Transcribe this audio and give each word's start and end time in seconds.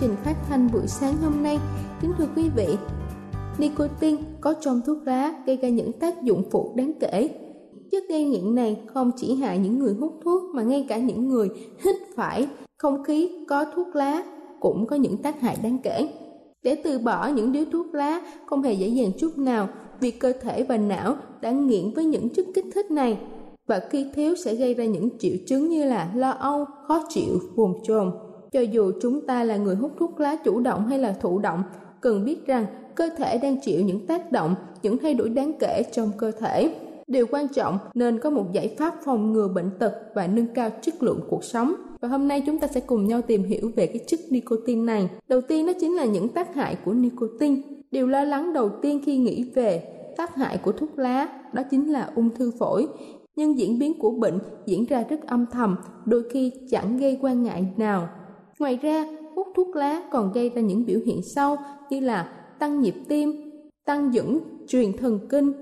trình 0.00 0.16
phát 0.24 0.36
thanh 0.48 0.68
buổi 0.72 0.86
sáng 0.86 1.16
hôm 1.16 1.42
nay. 1.42 1.58
Kính 2.00 2.12
thưa 2.18 2.28
quý 2.36 2.48
vị, 2.56 2.66
nicotine 3.58 4.22
có 4.40 4.54
trong 4.60 4.80
thuốc 4.86 4.98
lá 5.06 5.34
gây 5.46 5.56
ra 5.56 5.68
những 5.68 5.92
tác 5.92 6.22
dụng 6.22 6.42
phụ 6.50 6.72
đáng 6.76 6.92
kể. 7.00 7.28
Chất 7.90 8.04
gây 8.08 8.24
nghiện 8.24 8.54
này 8.54 8.80
không 8.94 9.10
chỉ 9.16 9.34
hại 9.34 9.58
những 9.58 9.78
người 9.78 9.94
hút 9.94 10.20
thuốc 10.24 10.54
mà 10.54 10.62
ngay 10.62 10.86
cả 10.88 10.98
những 10.98 11.28
người 11.28 11.48
hít 11.84 11.96
phải 12.16 12.46
không 12.76 13.04
khí 13.04 13.30
có 13.48 13.64
thuốc 13.74 13.96
lá 13.96 14.24
cũng 14.60 14.86
có 14.86 14.96
những 14.96 15.16
tác 15.16 15.40
hại 15.40 15.56
đáng 15.62 15.78
kể. 15.82 16.08
Để 16.62 16.74
từ 16.74 16.98
bỏ 16.98 17.26
những 17.26 17.52
điếu 17.52 17.64
thuốc 17.72 17.94
lá 17.94 18.20
không 18.46 18.62
hề 18.62 18.72
dễ 18.72 18.88
dàng 18.88 19.10
chút 19.18 19.38
nào 19.38 19.68
vì 20.00 20.10
cơ 20.10 20.32
thể 20.42 20.62
và 20.62 20.76
não 20.76 21.16
đã 21.40 21.50
nghiện 21.50 21.90
với 21.94 22.04
những 22.04 22.28
chất 22.28 22.46
kích 22.54 22.66
thích 22.74 22.90
này 22.90 23.18
và 23.66 23.80
khi 23.90 24.06
thiếu 24.14 24.34
sẽ 24.44 24.54
gây 24.54 24.74
ra 24.74 24.84
những 24.84 25.08
triệu 25.18 25.34
chứng 25.46 25.68
như 25.68 25.84
là 25.84 26.12
lo 26.14 26.30
âu, 26.30 26.64
khó 26.88 27.02
chịu, 27.08 27.40
buồn 27.56 27.74
chồn. 27.84 28.10
Cho 28.54 28.60
dù 28.60 28.92
chúng 29.02 29.20
ta 29.20 29.44
là 29.44 29.56
người 29.56 29.76
hút 29.76 29.92
thuốc 29.98 30.20
lá 30.20 30.36
chủ 30.36 30.60
động 30.60 30.86
hay 30.86 30.98
là 30.98 31.12
thụ 31.12 31.38
động, 31.38 31.62
cần 32.00 32.24
biết 32.24 32.46
rằng 32.46 32.66
cơ 32.94 33.10
thể 33.16 33.38
đang 33.38 33.60
chịu 33.60 33.80
những 33.80 34.06
tác 34.06 34.32
động, 34.32 34.54
những 34.82 34.98
thay 34.98 35.14
đổi 35.14 35.28
đáng 35.28 35.52
kể 35.58 35.82
trong 35.92 36.10
cơ 36.18 36.30
thể. 36.30 36.74
Điều 37.06 37.26
quan 37.30 37.48
trọng 37.48 37.78
nên 37.94 38.18
có 38.18 38.30
một 38.30 38.52
giải 38.52 38.74
pháp 38.78 38.94
phòng 39.04 39.32
ngừa 39.32 39.48
bệnh 39.48 39.70
tật 39.78 39.94
và 40.14 40.26
nâng 40.26 40.46
cao 40.54 40.70
chất 40.82 41.02
lượng 41.02 41.20
cuộc 41.28 41.44
sống. 41.44 41.74
Và 42.00 42.08
hôm 42.08 42.28
nay 42.28 42.42
chúng 42.46 42.58
ta 42.58 42.66
sẽ 42.66 42.80
cùng 42.80 43.06
nhau 43.06 43.22
tìm 43.22 43.42
hiểu 43.42 43.70
về 43.76 43.86
cái 43.86 43.98
chất 44.06 44.20
nicotine 44.30 44.82
này. 44.82 45.08
Đầu 45.28 45.40
tiên 45.40 45.66
đó 45.66 45.72
chính 45.80 45.96
là 45.96 46.04
những 46.04 46.28
tác 46.28 46.54
hại 46.54 46.76
của 46.84 46.92
nicotine. 46.92 47.62
Điều 47.90 48.06
lo 48.06 48.24
lắng 48.24 48.52
đầu 48.52 48.70
tiên 48.82 49.00
khi 49.06 49.16
nghĩ 49.16 49.50
về 49.54 49.82
tác 50.16 50.34
hại 50.34 50.58
của 50.58 50.72
thuốc 50.72 50.98
lá 50.98 51.28
đó 51.52 51.62
chính 51.70 51.92
là 51.92 52.10
ung 52.14 52.30
thư 52.34 52.52
phổi. 52.58 52.88
Nhưng 53.36 53.58
diễn 53.58 53.78
biến 53.78 53.98
của 53.98 54.10
bệnh 54.10 54.38
diễn 54.66 54.84
ra 54.84 55.04
rất 55.08 55.26
âm 55.26 55.46
thầm, 55.52 55.76
đôi 56.04 56.22
khi 56.30 56.52
chẳng 56.70 56.96
gây 56.96 57.18
quan 57.22 57.42
ngại 57.42 57.66
nào 57.76 58.08
Ngoài 58.58 58.78
ra, 58.82 59.06
hút 59.34 59.46
thuốc 59.56 59.76
lá 59.76 60.02
còn 60.10 60.32
gây 60.32 60.48
ra 60.48 60.62
những 60.62 60.86
biểu 60.86 61.00
hiện 61.06 61.22
sau 61.22 61.56
như 61.90 62.00
là 62.00 62.32
tăng 62.58 62.80
nhịp 62.80 62.94
tim, 63.08 63.50
tăng 63.84 64.14
dẫn 64.14 64.40
truyền 64.68 64.92
thần 64.96 65.18
kinh 65.28 65.52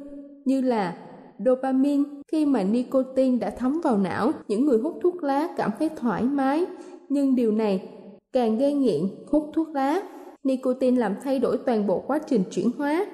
như 0.45 0.61
là 0.61 0.97
dopamine. 1.39 2.03
Khi 2.29 2.47
mà 2.47 2.63
nicotine 2.63 3.39
đã 3.39 3.51
thấm 3.51 3.81
vào 3.85 3.99
não 3.99 4.33
những 4.49 4.67
người 4.67 4.79
hút 4.79 4.99
thuốc 5.03 5.23
lá 5.23 5.49
cảm 5.57 5.71
thấy 5.79 5.89
thoải 5.89 6.23
mái. 6.23 6.67
Nhưng 7.09 7.35
điều 7.35 7.53
này 7.53 7.89
càng 8.33 8.59
gây 8.59 8.75
nghiện 8.75 9.01
hút 9.31 9.51
thuốc 9.55 9.69
lá. 9.69 10.03
Nicotine 10.45 11.01
làm 11.01 11.15
thay 11.23 11.39
đổi 11.39 11.59
toàn 11.59 11.87
bộ 11.87 12.03
quá 12.07 12.19
trình 12.19 12.43
chuyển 12.51 12.71
hóa. 12.79 13.07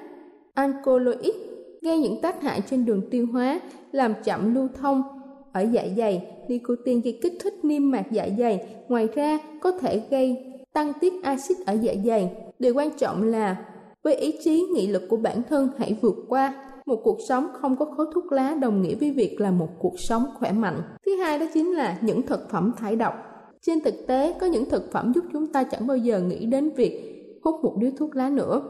Alkaloid 0.53 1.35
gây 1.81 1.99
những 1.99 2.21
tác 2.21 2.41
hại 2.41 2.61
trên 2.69 2.85
đường 2.85 3.01
tiêu 3.11 3.27
hóa 3.31 3.59
làm 3.91 4.13
chậm 4.23 4.55
lưu 4.55 4.67
thông 4.75 5.18
ở 5.51 5.61
dạ 5.71 5.83
dày 5.97 6.27
nicotine 6.47 7.01
gây 7.01 7.19
kích 7.21 7.33
thích 7.43 7.53
niêm 7.63 7.91
mạc 7.91 8.05
dạ 8.11 8.27
dày, 8.37 8.67
ngoài 8.87 9.07
ra 9.15 9.39
có 9.61 9.71
thể 9.71 10.01
gây 10.09 10.37
tăng 10.73 10.93
tiết 11.01 11.13
axit 11.23 11.57
ở 11.65 11.73
dạ 11.73 11.93
dày. 12.05 12.31
Điều 12.59 12.73
quan 12.73 12.89
trọng 12.97 13.23
là 13.23 13.65
với 14.03 14.15
ý 14.15 14.33
chí 14.43 14.61
nghị 14.73 14.87
lực 14.87 15.03
của 15.09 15.17
bản 15.17 15.41
thân 15.49 15.69
hãy 15.77 15.97
vượt 16.01 16.15
qua 16.27 16.53
một 16.85 17.01
cuộc 17.03 17.17
sống 17.27 17.47
không 17.61 17.75
có 17.75 17.85
khói 17.85 18.05
thuốc 18.13 18.31
lá 18.31 18.55
đồng 18.61 18.81
nghĩa 18.81 18.95
với 18.95 19.11
việc 19.11 19.41
là 19.41 19.51
một 19.51 19.69
cuộc 19.79 19.99
sống 19.99 20.23
khỏe 20.39 20.51
mạnh. 20.51 20.81
Thứ 21.05 21.15
hai 21.15 21.39
đó 21.39 21.45
chính 21.53 21.71
là 21.71 21.97
những 22.01 22.21
thực 22.21 22.49
phẩm 22.49 22.71
thải 22.77 22.95
độc. 22.95 23.13
Trên 23.61 23.81
thực 23.81 24.07
tế 24.07 24.33
có 24.39 24.47
những 24.47 24.69
thực 24.69 24.91
phẩm 24.91 25.11
giúp 25.15 25.23
chúng 25.33 25.47
ta 25.47 25.63
chẳng 25.63 25.87
bao 25.87 25.97
giờ 25.97 26.19
nghĩ 26.19 26.45
đến 26.45 26.69
việc 26.75 27.19
hút 27.43 27.55
một 27.63 27.75
điếu 27.79 27.91
thuốc 27.97 28.15
lá 28.15 28.29
nữa 28.29 28.61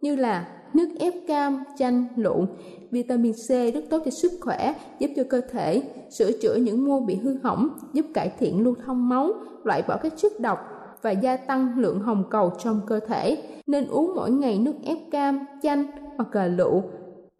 như 0.00 0.16
là 0.16 0.48
nước 0.74 0.88
ép 0.98 1.14
cam, 1.26 1.64
chanh, 1.78 2.04
lụn. 2.16 2.46
Vitamin 2.90 3.32
C 3.32 3.48
rất 3.48 3.84
tốt 3.90 4.02
cho 4.04 4.10
sức 4.10 4.32
khỏe, 4.40 4.74
giúp 4.98 5.10
cho 5.16 5.22
cơ 5.30 5.40
thể 5.50 5.82
sửa 6.10 6.32
chữa 6.42 6.54
những 6.54 6.84
mô 6.84 7.00
bị 7.00 7.14
hư 7.14 7.36
hỏng, 7.42 7.68
giúp 7.92 8.06
cải 8.14 8.32
thiện 8.38 8.64
lưu 8.64 8.74
thông 8.86 9.08
máu, 9.08 9.32
loại 9.64 9.82
bỏ 9.88 9.96
các 9.96 10.12
chất 10.16 10.40
độc 10.40 10.58
và 11.02 11.10
gia 11.10 11.36
tăng 11.36 11.78
lượng 11.78 12.00
hồng 12.00 12.24
cầu 12.30 12.52
trong 12.58 12.80
cơ 12.86 13.00
thể. 13.00 13.42
Nên 13.66 13.86
uống 13.86 14.12
mỗi 14.14 14.30
ngày 14.30 14.58
nước 14.58 14.74
ép 14.84 14.98
cam, 15.10 15.46
chanh 15.62 15.84
hoặc 16.16 16.34
là 16.34 16.46
lựu. 16.46 16.82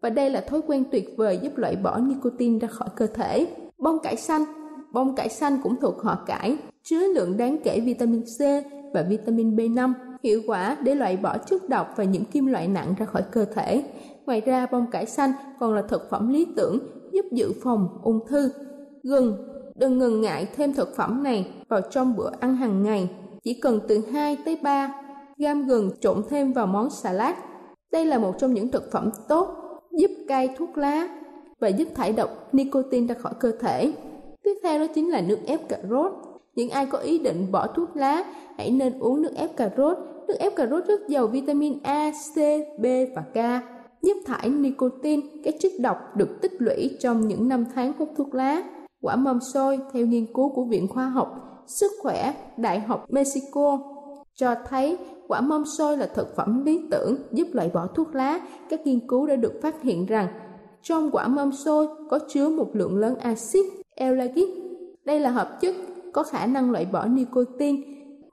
Và 0.01 0.09
đây 0.09 0.29
là 0.29 0.41
thói 0.41 0.61
quen 0.67 0.83
tuyệt 0.91 1.13
vời 1.17 1.39
giúp 1.41 1.57
loại 1.57 1.75
bỏ 1.75 1.99
nicotine 1.99 2.59
ra 2.59 2.67
khỏi 2.67 2.89
cơ 2.95 3.07
thể. 3.07 3.47
Bông 3.77 3.99
cải 3.99 4.15
xanh 4.15 4.43
Bông 4.95 5.15
cải 5.15 5.29
xanh 5.29 5.57
cũng 5.63 5.75
thuộc 5.81 6.01
họ 6.01 6.23
cải, 6.25 6.57
chứa 6.83 7.13
lượng 7.13 7.37
đáng 7.37 7.57
kể 7.63 7.79
vitamin 7.79 8.21
C 8.21 8.39
và 8.93 9.01
vitamin 9.09 9.55
B5 9.55 9.93
hiệu 10.25 10.41
quả 10.47 10.77
để 10.83 10.95
loại 10.95 11.17
bỏ 11.17 11.37
chất 11.37 11.69
độc 11.69 11.93
và 11.95 12.03
những 12.03 12.25
kim 12.25 12.45
loại 12.45 12.67
nặng 12.67 12.93
ra 12.97 13.05
khỏi 13.05 13.23
cơ 13.31 13.45
thể. 13.45 13.83
Ngoài 14.25 14.41
ra, 14.41 14.67
bông 14.71 14.91
cải 14.91 15.05
xanh 15.05 15.31
còn 15.59 15.73
là 15.73 15.81
thực 15.81 16.09
phẩm 16.09 16.33
lý 16.33 16.47
tưởng 16.55 16.79
giúp 17.11 17.25
dự 17.31 17.53
phòng 17.63 17.87
ung 18.03 18.19
thư. 18.27 18.51
Gừng 19.03 19.37
Đừng 19.75 19.97
ngần 19.97 20.21
ngại 20.21 20.47
thêm 20.55 20.73
thực 20.73 20.95
phẩm 20.95 21.23
này 21.23 21.51
vào 21.67 21.81
trong 21.81 22.15
bữa 22.15 22.29
ăn 22.39 22.55
hàng 22.55 22.83
ngày. 22.83 23.09
Chỉ 23.43 23.59
cần 23.61 23.79
từ 23.87 24.01
2 24.13 24.37
tới 24.45 24.59
3 24.63 24.93
gam 25.37 25.67
gừng 25.67 25.91
trộn 26.01 26.23
thêm 26.29 26.53
vào 26.53 26.67
món 26.67 26.89
salad. 26.89 27.35
Đây 27.91 28.05
là 28.05 28.17
một 28.17 28.35
trong 28.39 28.53
những 28.53 28.71
thực 28.71 28.91
phẩm 28.91 29.09
tốt 29.27 29.47
giúp 29.99 30.11
cai 30.27 30.49
thuốc 30.57 30.77
lá 30.77 31.07
và 31.59 31.67
giúp 31.67 31.87
thải 31.95 32.13
độc 32.13 32.29
nicotine 32.51 33.13
ra 33.13 33.19
khỏi 33.21 33.33
cơ 33.39 33.51
thể. 33.59 33.93
Tiếp 34.43 34.53
theo 34.63 34.79
đó 34.79 34.85
chính 34.95 35.09
là 35.09 35.21
nước 35.21 35.39
ép 35.45 35.69
cà 35.69 35.77
rốt. 35.89 36.11
Những 36.55 36.69
ai 36.69 36.85
có 36.85 36.97
ý 36.97 37.19
định 37.19 37.51
bỏ 37.51 37.67
thuốc 37.67 37.95
lá, 37.95 38.23
hãy 38.57 38.71
nên 38.71 38.99
uống 38.99 39.21
nước 39.21 39.31
ép 39.35 39.57
cà 39.57 39.69
rốt. 39.77 39.97
Nước 40.27 40.35
ép 40.39 40.55
cà 40.55 40.67
rốt 40.67 40.85
rất 40.85 41.07
giàu 41.07 41.27
vitamin 41.27 41.79
A, 41.83 42.11
C, 42.11 42.37
B 42.79 42.85
và 43.15 43.21
K, 43.21 43.63
giúp 44.01 44.17
thải 44.25 44.49
nicotine, 44.49 45.21
các 45.43 45.53
chất 45.59 45.71
độc 45.79 45.97
được 46.15 46.41
tích 46.41 46.51
lũy 46.59 46.97
trong 46.99 47.27
những 47.27 47.47
năm 47.47 47.65
tháng 47.75 47.93
hút 47.99 48.09
thuốc 48.17 48.33
lá. 48.33 48.63
Quả 49.01 49.15
mâm 49.15 49.39
xôi, 49.53 49.79
theo 49.93 50.05
nghiên 50.05 50.25
cứu 50.33 50.49
của 50.49 50.63
Viện 50.63 50.87
Khoa 50.87 51.09
học 51.09 51.27
Sức 51.67 51.91
khỏe 52.01 52.33
Đại 52.57 52.79
học 52.79 53.05
Mexico, 53.09 53.79
cho 54.33 54.55
thấy 54.69 54.97
quả 55.27 55.41
mâm 55.41 55.63
xôi 55.77 55.97
là 55.97 56.09
thực 56.15 56.35
phẩm 56.35 56.65
lý 56.65 56.81
tưởng 56.91 57.17
giúp 57.31 57.47
loại 57.53 57.69
bỏ 57.73 57.87
thuốc 57.87 58.15
lá. 58.15 58.39
Các 58.69 58.87
nghiên 58.87 59.07
cứu 59.07 59.27
đã 59.27 59.35
được 59.35 59.53
phát 59.61 59.81
hiện 59.81 60.05
rằng 60.05 60.27
trong 60.81 61.09
quả 61.11 61.27
mâm 61.27 61.51
xôi 61.51 61.87
có 62.09 62.19
chứa 62.27 62.49
một 62.49 62.69
lượng 62.73 62.97
lớn 62.97 63.15
axit 63.15 63.65
ellagic. 63.95 64.49
Đây 65.05 65.19
là 65.19 65.29
hợp 65.29 65.57
chất 65.61 65.75
có 66.15 66.23
khả 66.23 66.45
năng 66.45 66.71
loại 66.71 66.85
bỏ 66.85 67.05
nicotine 67.05 67.81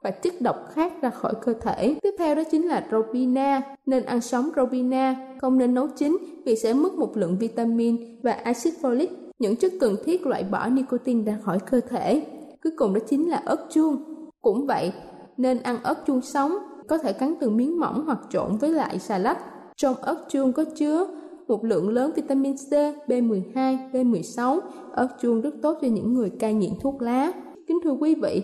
và 0.03 0.11
chất 0.11 0.33
độc 0.41 0.55
khác 0.73 0.93
ra 1.01 1.09
khỏi 1.09 1.33
cơ 1.41 1.53
thể. 1.53 1.95
Tiếp 2.01 2.15
theo 2.19 2.35
đó 2.35 2.43
chính 2.51 2.67
là 2.67 2.87
robina. 2.91 3.61
Nên 3.85 4.05
ăn 4.05 4.21
sống 4.21 4.49
robina, 4.55 5.15
không 5.41 5.57
nên 5.57 5.73
nấu 5.73 5.87
chín 5.87 6.17
vì 6.45 6.55
sẽ 6.55 6.73
mất 6.73 6.93
một 6.93 7.17
lượng 7.17 7.37
vitamin 7.37 8.21
và 8.21 8.31
axit 8.31 8.73
folic, 8.81 9.07
những 9.39 9.55
chất 9.55 9.71
cần 9.79 9.95
thiết 10.05 10.27
loại 10.27 10.43
bỏ 10.43 10.67
nicotine 10.67 11.31
ra 11.31 11.37
khỏi 11.43 11.59
cơ 11.59 11.79
thể. 11.89 12.25
Cuối 12.63 12.73
cùng 12.77 12.93
đó 12.93 12.99
chính 13.07 13.29
là 13.29 13.37
ớt 13.45 13.67
chuông. 13.69 14.03
Cũng 14.41 14.67
vậy, 14.67 14.91
nên 15.37 15.63
ăn 15.63 15.77
ớt 15.83 16.05
chuông 16.07 16.21
sống, 16.21 16.57
có 16.87 16.97
thể 16.97 17.13
cắn 17.13 17.33
từng 17.39 17.57
miếng 17.57 17.79
mỏng 17.79 18.03
hoặc 18.05 18.19
trộn 18.29 18.57
với 18.57 18.69
lại 18.69 18.99
xà 18.99 19.17
lách. 19.17 19.39
Trong 19.75 19.95
ớt 19.95 20.25
chuông 20.29 20.53
có 20.53 20.63
chứa 20.75 21.07
một 21.47 21.65
lượng 21.65 21.89
lớn 21.89 22.11
vitamin 22.15 22.55
C, 22.55 22.71
B12, 23.07 23.91
B16. 23.91 24.59
Ớt 24.91 25.07
chuông 25.21 25.41
rất 25.41 25.53
tốt 25.61 25.77
cho 25.81 25.87
những 25.87 26.13
người 26.13 26.29
cai 26.29 26.53
nghiện 26.53 26.71
thuốc 26.81 27.01
lá. 27.01 27.31
Kính 27.67 27.79
thưa 27.83 27.91
quý 27.91 28.15
vị, 28.15 28.43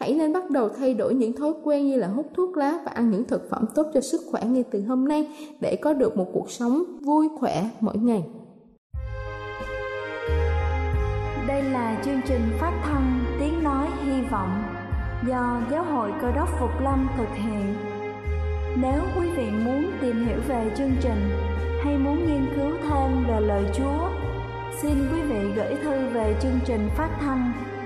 hãy 0.00 0.14
nên 0.14 0.32
bắt 0.32 0.50
đầu 0.50 0.68
thay 0.68 0.94
đổi 0.94 1.14
những 1.14 1.32
thói 1.32 1.52
quen 1.64 1.86
như 1.86 1.96
là 1.96 2.08
hút 2.08 2.26
thuốc 2.34 2.56
lá 2.56 2.82
và 2.84 2.92
ăn 2.92 3.10
những 3.10 3.24
thực 3.24 3.50
phẩm 3.50 3.64
tốt 3.74 3.86
cho 3.94 4.00
sức 4.00 4.20
khỏe 4.30 4.40
ngay 4.44 4.64
từ 4.70 4.82
hôm 4.82 5.08
nay 5.08 5.28
để 5.60 5.76
có 5.76 5.92
được 5.92 6.16
một 6.16 6.26
cuộc 6.32 6.50
sống 6.50 6.82
vui 7.00 7.28
khỏe 7.40 7.70
mỗi 7.80 7.96
ngày. 7.96 8.24
Đây 11.48 11.62
là 11.62 12.02
chương 12.04 12.20
trình 12.28 12.40
phát 12.60 12.82
thanh 12.84 13.24
Tiếng 13.40 13.62
Nói 13.62 13.86
Hy 14.04 14.22
Vọng 14.30 14.62
do 15.28 15.60
Giáo 15.70 15.84
hội 15.84 16.10
Cơ 16.22 16.32
đốc 16.32 16.48
Phục 16.60 16.70
Lâm 16.82 17.08
thực 17.16 17.28
hiện. 17.34 17.74
Nếu 18.82 19.02
quý 19.16 19.28
vị 19.36 19.50
muốn 19.64 19.84
tìm 20.00 20.26
hiểu 20.26 20.38
về 20.48 20.70
chương 20.78 20.92
trình 21.00 21.30
hay 21.84 21.98
muốn 21.98 22.16
nghiên 22.26 22.46
cứu 22.56 22.70
thêm 22.82 23.24
về 23.28 23.40
lời 23.40 23.64
Chúa, 23.74 24.08
xin 24.82 24.92
quý 25.12 25.20
vị 25.20 25.52
gửi 25.56 25.74
thư 25.84 26.08
về 26.14 26.36
chương 26.42 26.58
trình 26.66 26.88
phát 26.96 27.18
thanh 27.20 27.52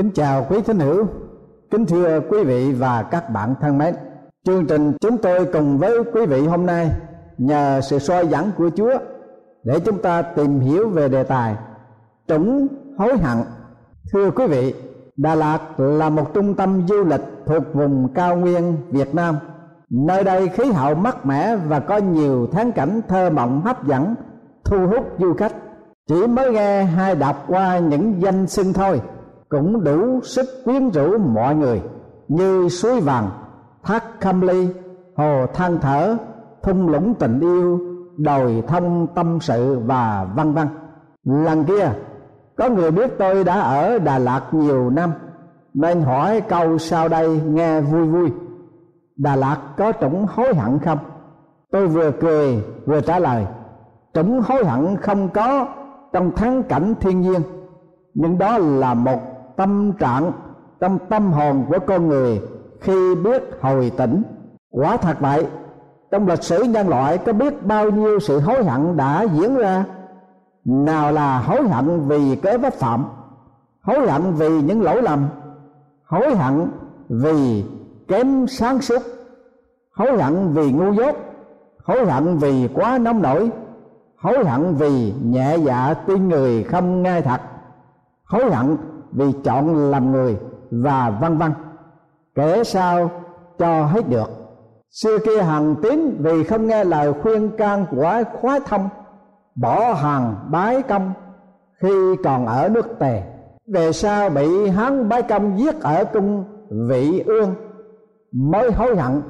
Kính 0.00 0.10
chào 0.10 0.46
quý 0.50 0.62
thính 0.62 0.78
hữu, 0.78 1.06
kính 1.70 1.86
thưa 1.86 2.20
quý 2.30 2.44
vị 2.44 2.72
và 2.72 3.02
các 3.02 3.30
bạn 3.30 3.54
thân 3.60 3.78
mến. 3.78 3.94
Chương 4.46 4.66
trình 4.66 4.92
chúng 5.00 5.18
tôi 5.18 5.46
cùng 5.52 5.78
với 5.78 5.98
quý 6.12 6.26
vị 6.26 6.46
hôm 6.46 6.66
nay 6.66 6.90
nhờ 7.38 7.80
sự 7.80 7.98
soi 7.98 8.26
dẫn 8.26 8.50
của 8.56 8.70
Chúa 8.76 8.98
để 9.64 9.80
chúng 9.80 10.02
ta 10.02 10.22
tìm 10.22 10.60
hiểu 10.60 10.88
về 10.88 11.08
đề 11.08 11.22
tài 11.22 11.56
trũng 12.28 12.66
hối 12.98 13.18
hận. 13.18 13.38
Thưa 14.12 14.30
quý 14.30 14.46
vị, 14.46 14.74
Đà 15.16 15.34
Lạt 15.34 15.58
là 15.76 16.08
một 16.10 16.34
trung 16.34 16.54
tâm 16.54 16.86
du 16.88 17.04
lịch 17.04 17.24
thuộc 17.46 17.62
vùng 17.74 18.08
cao 18.14 18.36
nguyên 18.36 18.76
Việt 18.90 19.14
Nam. 19.14 19.36
Nơi 19.90 20.24
đây 20.24 20.48
khí 20.48 20.72
hậu 20.72 20.94
mát 20.94 21.26
mẻ 21.26 21.56
và 21.56 21.80
có 21.80 21.96
nhiều 21.96 22.46
thắng 22.46 22.72
cảnh 22.72 23.00
thơ 23.08 23.30
mộng 23.30 23.62
hấp 23.64 23.86
dẫn, 23.86 24.14
thu 24.64 24.86
hút 24.86 25.06
du 25.18 25.34
khách. 25.34 25.52
Chỉ 26.08 26.26
mới 26.26 26.52
nghe 26.52 26.84
hai 26.84 27.14
đọc 27.14 27.44
qua 27.48 27.78
những 27.78 28.22
danh 28.22 28.46
xưng 28.46 28.72
thôi 28.72 29.00
cũng 29.50 29.84
đủ 29.84 30.20
sức 30.22 30.46
quyến 30.64 30.90
rũ 30.90 31.18
mọi 31.18 31.54
người, 31.54 31.82
như 32.28 32.68
suối 32.68 33.00
vàng, 33.00 33.30
thác 33.82 34.04
khâm 34.20 34.40
ly, 34.40 34.68
hồ 35.16 35.46
than 35.54 35.78
thở, 35.80 36.16
thung 36.62 36.88
lũng 36.88 37.14
tình 37.14 37.40
yêu, 37.40 37.80
đồi 38.16 38.64
thông 38.68 39.06
tâm 39.14 39.38
sự 39.40 39.78
và 39.86 40.26
vân 40.36 40.52
vân 40.52 40.66
lần 41.24 41.64
kia, 41.64 41.92
có 42.56 42.68
người 42.68 42.90
biết 42.90 43.10
tôi 43.18 43.44
đã 43.44 43.60
ở 43.60 43.98
đà 43.98 44.18
lạt 44.18 44.42
nhiều 44.52 44.90
năm, 44.90 45.12
nên 45.74 46.00
hỏi 46.00 46.40
câu 46.40 46.78
sau 46.78 47.08
đây 47.08 47.40
nghe 47.46 47.80
vui 47.80 48.06
vui. 48.06 48.32
Đà 49.16 49.36
lạt 49.36 49.58
có 49.76 49.92
trũng 50.00 50.26
hối 50.34 50.54
hận 50.54 50.78
không? 50.78 50.98
Tôi 51.70 51.86
vừa 51.86 52.10
cười, 52.20 52.64
vừa 52.86 53.00
trả 53.00 53.18
lời, 53.18 53.46
trũng 54.14 54.40
hối 54.40 54.64
hận 54.64 54.96
không 54.96 55.28
có 55.28 55.68
trong 56.12 56.32
thắng 56.36 56.62
cảnh 56.62 56.94
thiên 57.00 57.20
nhiên, 57.20 57.40
nhưng 58.14 58.38
đó 58.38 58.58
là 58.58 58.94
một 58.94 59.20
tâm 59.60 59.92
trạng, 59.92 60.32
trong 60.80 60.98
tâm 61.08 61.32
hồn 61.32 61.64
của 61.68 61.78
con 61.86 62.08
người 62.08 62.40
khi 62.80 63.14
biết 63.14 63.42
hồi 63.60 63.92
tỉnh. 63.96 64.22
Quả 64.70 64.96
thật 64.96 65.16
vậy, 65.20 65.46
trong 66.10 66.26
lịch 66.26 66.42
sử 66.42 66.62
nhân 66.62 66.88
loại 66.88 67.18
có 67.18 67.32
biết 67.32 67.66
bao 67.66 67.90
nhiêu 67.90 68.20
sự 68.20 68.40
hối 68.40 68.64
hận 68.64 68.96
đã 68.96 69.22
diễn 69.22 69.56
ra? 69.56 69.84
Nào 70.64 71.12
là 71.12 71.38
hối 71.38 71.68
hận 71.68 72.08
vì 72.08 72.36
cái 72.36 72.58
vấp 72.58 72.72
phạm, 72.72 73.04
hối 73.82 74.10
hận 74.10 74.22
vì 74.34 74.62
những 74.62 74.82
lỗi 74.82 75.02
lầm, 75.02 75.28
hối 76.06 76.36
hận 76.36 76.66
vì 77.08 77.64
kém 78.08 78.46
sáng 78.46 78.80
suốt, 78.80 79.02
hối 79.94 80.22
hận 80.22 80.52
vì 80.52 80.72
ngu 80.72 80.92
dốt, 80.92 81.16
hối 81.84 82.06
hận 82.06 82.38
vì 82.38 82.68
quá 82.74 82.98
nóng 82.98 83.22
nổi, 83.22 83.50
hối 84.18 84.44
hận 84.44 84.74
vì 84.74 85.12
nhẹ 85.24 85.56
dạ 85.56 85.94
tin 86.06 86.28
người 86.28 86.64
không 86.64 87.02
ngay 87.02 87.22
thật, 87.22 87.40
hối 88.24 88.50
hận 88.54 88.76
vì 89.12 89.32
chọn 89.44 89.90
làm 89.90 90.12
người 90.12 90.36
và 90.70 91.18
vân 91.20 91.38
vân 91.38 91.52
kể 92.34 92.64
sao 92.64 93.10
cho 93.58 93.84
hết 93.84 94.08
được. 94.08 94.30
Xưa 94.90 95.18
kia 95.18 95.42
hằng 95.42 95.74
tín 95.82 96.16
vì 96.18 96.44
không 96.44 96.66
nghe 96.66 96.84
lời 96.84 97.12
khuyên 97.22 97.50
can 97.56 97.86
của 97.90 98.22
khoái 98.40 98.60
thông 98.66 98.88
bỏ 99.54 99.92
hàng 99.92 100.34
bái 100.50 100.82
công 100.82 101.12
khi 101.82 102.16
còn 102.24 102.46
ở 102.46 102.68
nước 102.68 102.98
tề. 102.98 103.22
Về 103.72 103.92
sau 103.92 104.30
bị 104.30 104.68
hán 104.68 105.08
bái 105.08 105.22
công 105.22 105.58
giết 105.58 105.80
ở 105.80 106.04
cung 106.04 106.44
vị 106.88 107.22
ương, 107.26 107.54
mới 108.32 108.72
hối 108.72 108.96
hận 108.96 109.22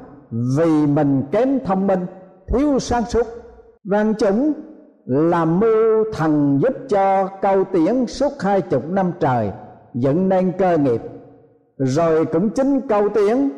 vì 0.57 0.87
mình 0.87 1.23
kém 1.31 1.59
thông 1.65 1.87
minh, 1.87 2.05
thiếu 2.47 2.79
sáng 2.79 3.03
suốt. 3.03 3.27
Văn 3.83 4.13
chúng 4.19 4.53
làm 5.05 5.59
mưu 5.59 6.05
thần 6.13 6.59
giúp 6.61 6.73
cho 6.89 7.27
câu 7.41 7.63
tiễn 7.63 8.05
suốt 8.07 8.31
hai 8.39 8.61
chục 8.61 8.89
năm 8.89 9.11
trời 9.19 9.51
dựng 9.93 10.29
nên 10.29 10.51
cơ 10.57 10.77
nghiệp. 10.77 11.01
Rồi 11.77 12.25
cũng 12.25 12.49
chính 12.49 12.81
câu 12.89 13.09
tiếng, 13.09 13.49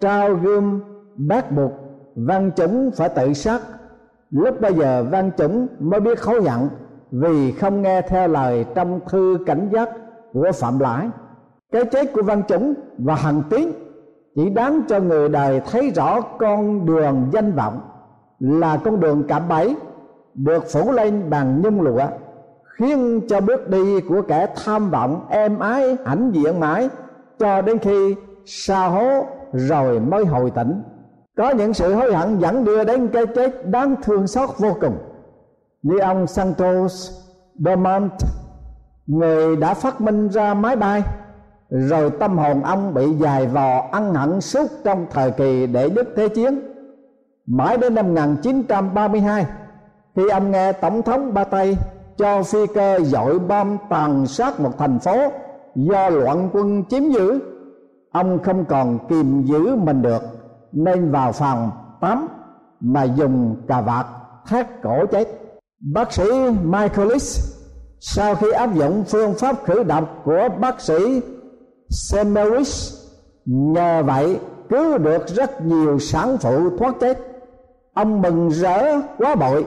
trao 0.00 0.34
gươm 0.34 0.80
bác 1.16 1.52
buộc 1.52 1.72
văn 2.14 2.50
chúng 2.56 2.90
phải 2.96 3.08
tự 3.08 3.32
sát. 3.32 3.60
Lúc 4.30 4.60
bây 4.60 4.74
giờ 4.74 5.04
văn 5.10 5.30
chúng 5.36 5.66
mới 5.78 6.00
biết 6.00 6.18
khó 6.18 6.40
giận 6.40 6.68
vì 7.10 7.52
không 7.52 7.82
nghe 7.82 8.02
theo 8.02 8.28
lời 8.28 8.64
trong 8.74 9.00
thư 9.08 9.38
cảnh 9.46 9.68
giác 9.72 9.90
của 10.32 10.50
phạm 10.54 10.78
lãi. 10.78 11.08
Cái 11.72 11.84
chết 11.84 12.12
của 12.12 12.22
văn 12.22 12.42
chúng 12.48 12.74
và 12.98 13.14
hằng 13.14 13.42
tiến 13.50 13.72
chỉ 14.34 14.50
đáng 14.50 14.80
cho 14.88 15.00
người 15.00 15.28
đời 15.28 15.60
thấy 15.70 15.90
rõ 15.90 16.20
con 16.20 16.86
đường 16.86 17.28
danh 17.32 17.52
vọng 17.52 17.80
là 18.38 18.80
con 18.84 19.00
đường 19.00 19.24
cạm 19.28 19.48
bẫy 19.48 19.76
được 20.34 20.64
phủ 20.72 20.92
lên 20.92 21.30
bằng 21.30 21.62
nhung 21.62 21.80
lụa 21.80 22.06
khiến 22.78 23.20
cho 23.28 23.40
bước 23.40 23.68
đi 23.68 24.00
của 24.00 24.22
kẻ 24.22 24.46
tham 24.64 24.90
vọng 24.90 25.26
êm 25.30 25.58
ái, 25.58 25.96
ảnh 26.04 26.30
diện 26.32 26.60
mãi, 26.60 26.88
cho 27.38 27.62
đến 27.62 27.78
khi 27.78 28.14
sa 28.46 28.86
hố 28.86 29.26
rồi 29.52 30.00
mới 30.00 30.24
hồi 30.24 30.50
tỉnh. 30.50 30.82
Có 31.36 31.50
những 31.50 31.74
sự 31.74 31.94
hối 31.94 32.14
hận 32.14 32.38
dẫn 32.38 32.64
đưa 32.64 32.84
đến 32.84 33.08
cái 33.08 33.26
chết 33.26 33.66
đáng 33.66 33.94
thương 34.02 34.26
xót 34.26 34.48
vô 34.58 34.76
cùng. 34.80 34.98
Như 35.82 35.98
ông 35.98 36.26
Santos 36.26 37.10
Dumont, 37.58 38.12
người 39.06 39.56
đã 39.56 39.74
phát 39.74 40.00
minh 40.00 40.28
ra 40.28 40.54
máy 40.54 40.76
bay, 40.76 41.02
rồi 41.70 42.10
tâm 42.10 42.38
hồn 42.38 42.62
ông 42.62 42.94
bị 42.94 43.12
dài 43.12 43.46
vò 43.46 43.88
ăn 43.92 44.14
hận 44.14 44.40
suốt 44.40 44.70
trong 44.84 45.06
thời 45.10 45.30
kỳ 45.30 45.66
đệ 45.66 45.90
nhất 45.90 46.08
thế 46.16 46.28
chiến. 46.28 46.60
Mãi 47.46 47.76
đến 47.76 47.94
năm 47.94 48.14
1932 48.14 49.46
khi 50.16 50.28
ông 50.28 50.50
nghe 50.50 50.72
tổng 50.72 51.02
thống 51.02 51.34
ba 51.34 51.44
tây 51.44 51.76
cho 52.18 52.42
phi 52.42 52.66
cơ 52.66 52.98
dội 53.02 53.38
bom 53.38 53.76
tàn 53.90 54.26
sát 54.26 54.60
một 54.60 54.78
thành 54.78 54.98
phố 54.98 55.16
do 55.74 56.08
loạn 56.08 56.50
quân 56.52 56.84
chiếm 56.90 57.02
giữ. 57.10 57.40
Ông 58.12 58.38
không 58.42 58.64
còn 58.64 58.98
kìm 59.08 59.42
giữ 59.42 59.76
mình 59.76 60.02
được, 60.02 60.22
nên 60.72 61.10
vào 61.10 61.32
phòng 61.32 61.70
tắm 62.00 62.28
mà 62.80 63.04
dùng 63.04 63.56
cà 63.68 63.80
vạt 63.80 64.06
thắt 64.46 64.82
cổ 64.82 65.06
chết 65.06 65.28
bác 65.94 66.12
sĩ 66.12 66.24
Michaelis 66.62 67.56
sau 68.00 68.34
khi 68.34 68.50
áp 68.50 68.74
dụng 68.74 69.04
phương 69.08 69.34
pháp 69.34 69.56
khử 69.64 69.82
độc 69.82 70.22
của 70.24 70.48
bác 70.60 70.80
sĩ 70.80 71.20
Semeris, 71.90 72.94
nhờ 73.46 74.02
vậy 74.02 74.40
cứu 74.68 74.98
được 74.98 75.28
rất 75.28 75.62
nhiều 75.62 75.98
sản 75.98 76.36
phụ 76.40 76.76
thoát 76.78 76.94
chết. 77.00 77.18
Ông 77.94 78.22
mừng 78.22 78.48
rỡ 78.48 79.00
quá 79.18 79.34
bội 79.34 79.64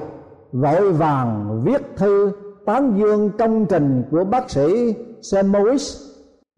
vội 0.52 0.92
vàng 0.92 1.62
viết 1.64 1.82
thư 1.98 2.32
tán 2.66 2.94
dương 2.98 3.30
công 3.40 3.66
trình 3.66 4.04
của 4.12 4.24
bác 4.24 4.50
sĩ 4.50 4.96
Semeris 5.32 6.10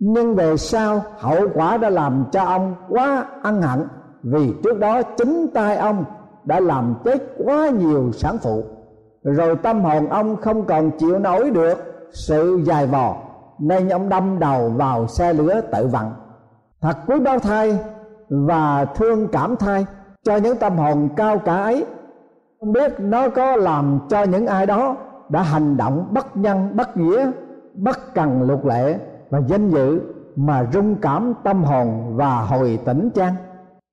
nhưng 0.04 0.36
về 0.36 0.58
sau, 0.58 1.02
hậu 1.18 1.50
quả 1.54 1.78
đã 1.78 1.90
làm 1.90 2.26
cho 2.32 2.44
ông 2.44 2.76
quá 2.90 3.26
ân 3.44 3.62
hận 3.62 3.88
vì 4.24 4.54
trước 4.64 4.80
đó 4.80 5.02
chính 5.02 5.48
tay 5.54 5.78
ông 5.78 6.06
đã 6.46 6.60
làm 6.60 6.96
chết 7.04 7.18
quá 7.46 7.70
nhiều 7.70 8.12
sản 8.12 8.38
phụ. 8.44 8.64
Rồi 9.24 9.56
tâm 9.56 9.82
hồn 9.82 10.10
ông 10.10 10.36
không 10.36 10.66
còn 10.66 10.92
chịu 10.92 11.20
nổi 11.20 11.50
được 11.50 11.76
sự 12.14 12.62
dài 12.64 12.88
vò, 12.88 13.16
nên 13.60 13.90
ông 13.90 14.10
đâm 14.10 14.40
đầu 14.40 14.70
vào 14.70 15.08
xe 15.08 15.34
lửa 15.34 15.62
tự 15.72 15.88
vận 15.88 16.12
thật 16.82 16.98
quý 17.08 17.20
bao 17.20 17.40
thai 17.40 17.78
và 18.30 18.86
thương 18.86 19.28
cảm 19.28 19.56
thai 19.56 19.86
cho 20.24 20.36
những 20.36 20.58
tâm 20.58 20.78
hồn 20.78 21.10
cao 21.16 21.38
cả 21.38 21.64
ấy 21.64 21.86
không 22.62 22.74
biết 22.74 22.94
nó 23.00 23.30
có 23.30 23.56
làm 23.56 24.00
cho 24.10 24.24
những 24.24 24.48
ai 24.48 24.66
đó 24.66 24.96
đã 25.30 25.42
hành 25.42 25.78
động 25.78 26.08
bất 26.12 26.38
nhân, 26.38 26.70
bất 26.76 26.98
nghĩa, 26.98 27.32
bất 27.74 28.14
cần 28.14 28.42
luật 28.48 28.66
lệ 28.66 29.00
và 29.30 29.40
danh 29.48 29.70
dự 29.70 30.02
mà 30.36 30.68
rung 30.74 30.96
cảm 30.96 31.34
tâm 31.44 31.64
hồn 31.64 32.16
và 32.16 32.42
hồi 32.42 32.80
tỉnh 32.86 33.10
chăng? 33.10 33.34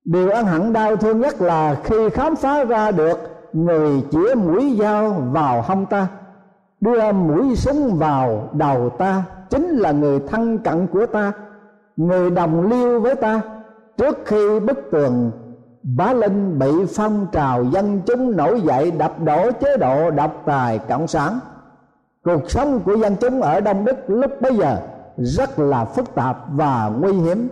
Điều 0.05 0.29
ân 0.29 0.45
hận 0.45 0.73
đau 0.73 0.95
thương 0.95 1.19
nhất 1.19 1.41
là 1.41 1.75
khi 1.83 2.09
khám 2.09 2.35
phá 2.35 2.63
ra 2.63 2.91
được 2.91 3.19
người 3.53 4.03
chĩa 4.11 4.35
mũi 4.35 4.77
dao 4.79 5.09
vào 5.09 5.61
hông 5.61 5.85
ta, 5.85 6.07
đưa 6.81 7.11
mũi 7.11 7.55
súng 7.55 7.95
vào 7.95 8.49
đầu 8.53 8.89
ta, 8.89 9.23
chính 9.49 9.67
là 9.69 9.91
người 9.91 10.19
thân 10.19 10.57
cận 10.57 10.87
của 10.87 11.05
ta, 11.05 11.31
người 11.95 12.31
đồng 12.31 12.69
liêu 12.69 12.99
với 12.99 13.15
ta 13.15 13.41
trước 13.97 14.17
khi 14.25 14.59
bức 14.59 14.91
tường 14.91 15.31
bá 15.83 16.13
linh 16.13 16.59
bị 16.59 16.71
phong 16.95 17.27
trào 17.31 17.63
dân 17.63 18.01
chúng 18.05 18.37
nổi 18.37 18.61
dậy 18.61 18.91
đập 18.91 19.13
đổ 19.23 19.51
chế 19.51 19.77
độ 19.77 20.11
độc 20.11 20.41
tài 20.45 20.79
cộng 20.79 21.07
sản. 21.07 21.39
Cuộc 22.23 22.51
sống 22.51 22.79
của 22.85 22.95
dân 22.97 23.15
chúng 23.21 23.41
ở 23.41 23.59
đông 23.59 23.85
đức 23.85 23.95
lúc 24.07 24.31
bấy 24.41 24.55
giờ 24.55 24.77
rất 25.17 25.59
là 25.59 25.85
phức 25.85 26.15
tạp 26.15 26.37
và 26.51 26.91
nguy 26.99 27.13
hiểm. 27.13 27.49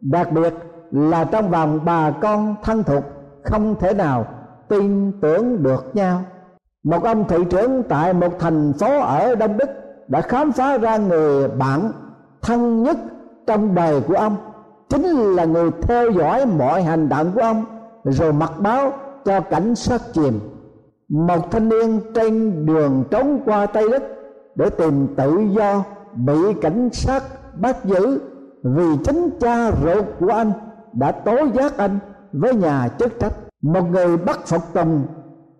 Đặc 0.00 0.32
biệt 0.32 0.54
là 0.90 1.24
trong 1.24 1.50
vòng 1.50 1.80
bà 1.84 2.10
con 2.10 2.54
thân 2.62 2.84
thuộc 2.84 3.04
không 3.44 3.74
thể 3.80 3.94
nào 3.94 4.26
tin 4.68 5.12
tưởng 5.20 5.62
được 5.62 5.90
nhau. 5.94 6.22
Một 6.82 7.04
ông 7.04 7.28
thị 7.28 7.36
trưởng 7.50 7.82
tại 7.82 8.12
một 8.12 8.38
thành 8.38 8.72
phố 8.72 9.00
ở 9.00 9.34
đông 9.34 9.56
đức 9.56 9.68
đã 10.08 10.20
khám 10.20 10.52
phá 10.52 10.78
ra 10.78 10.96
người 10.96 11.48
bạn 11.48 11.92
thân 12.42 12.82
nhất 12.82 12.96
trong 13.46 13.74
đời 13.74 14.00
của 14.00 14.14
ông 14.14 14.36
chính 14.92 15.04
là 15.36 15.44
người 15.44 15.70
theo 15.82 16.10
dõi 16.10 16.46
mọi 16.46 16.82
hành 16.82 17.08
động 17.08 17.32
của 17.34 17.40
ông, 17.40 17.64
rồi 18.04 18.32
mặc 18.32 18.52
báo 18.58 18.92
cho 19.24 19.40
cảnh 19.40 19.74
sát 19.74 20.00
chìm. 20.12 20.40
Một 21.08 21.50
thanh 21.50 21.68
niên 21.68 22.00
trên 22.14 22.66
đường 22.66 23.04
trốn 23.10 23.40
qua 23.44 23.66
tây 23.66 23.88
đức 23.88 24.02
để 24.54 24.70
tìm 24.70 25.14
tự 25.16 25.40
do, 25.50 25.84
bị 26.14 26.54
cảnh 26.62 26.88
sát 26.92 27.22
bắt 27.60 27.84
giữ 27.84 28.20
vì 28.62 28.84
chính 29.04 29.30
cha 29.40 29.72
ruột 29.72 30.04
của 30.20 30.32
anh 30.32 30.52
đã 30.92 31.12
tố 31.12 31.36
giác 31.54 31.76
anh 31.76 31.98
với 32.32 32.54
nhà 32.54 32.88
chức 32.98 33.20
trách. 33.20 33.32
Một 33.62 33.82
người 33.90 34.16
bất 34.16 34.46
phục 34.46 34.62
tùng, 34.72 35.04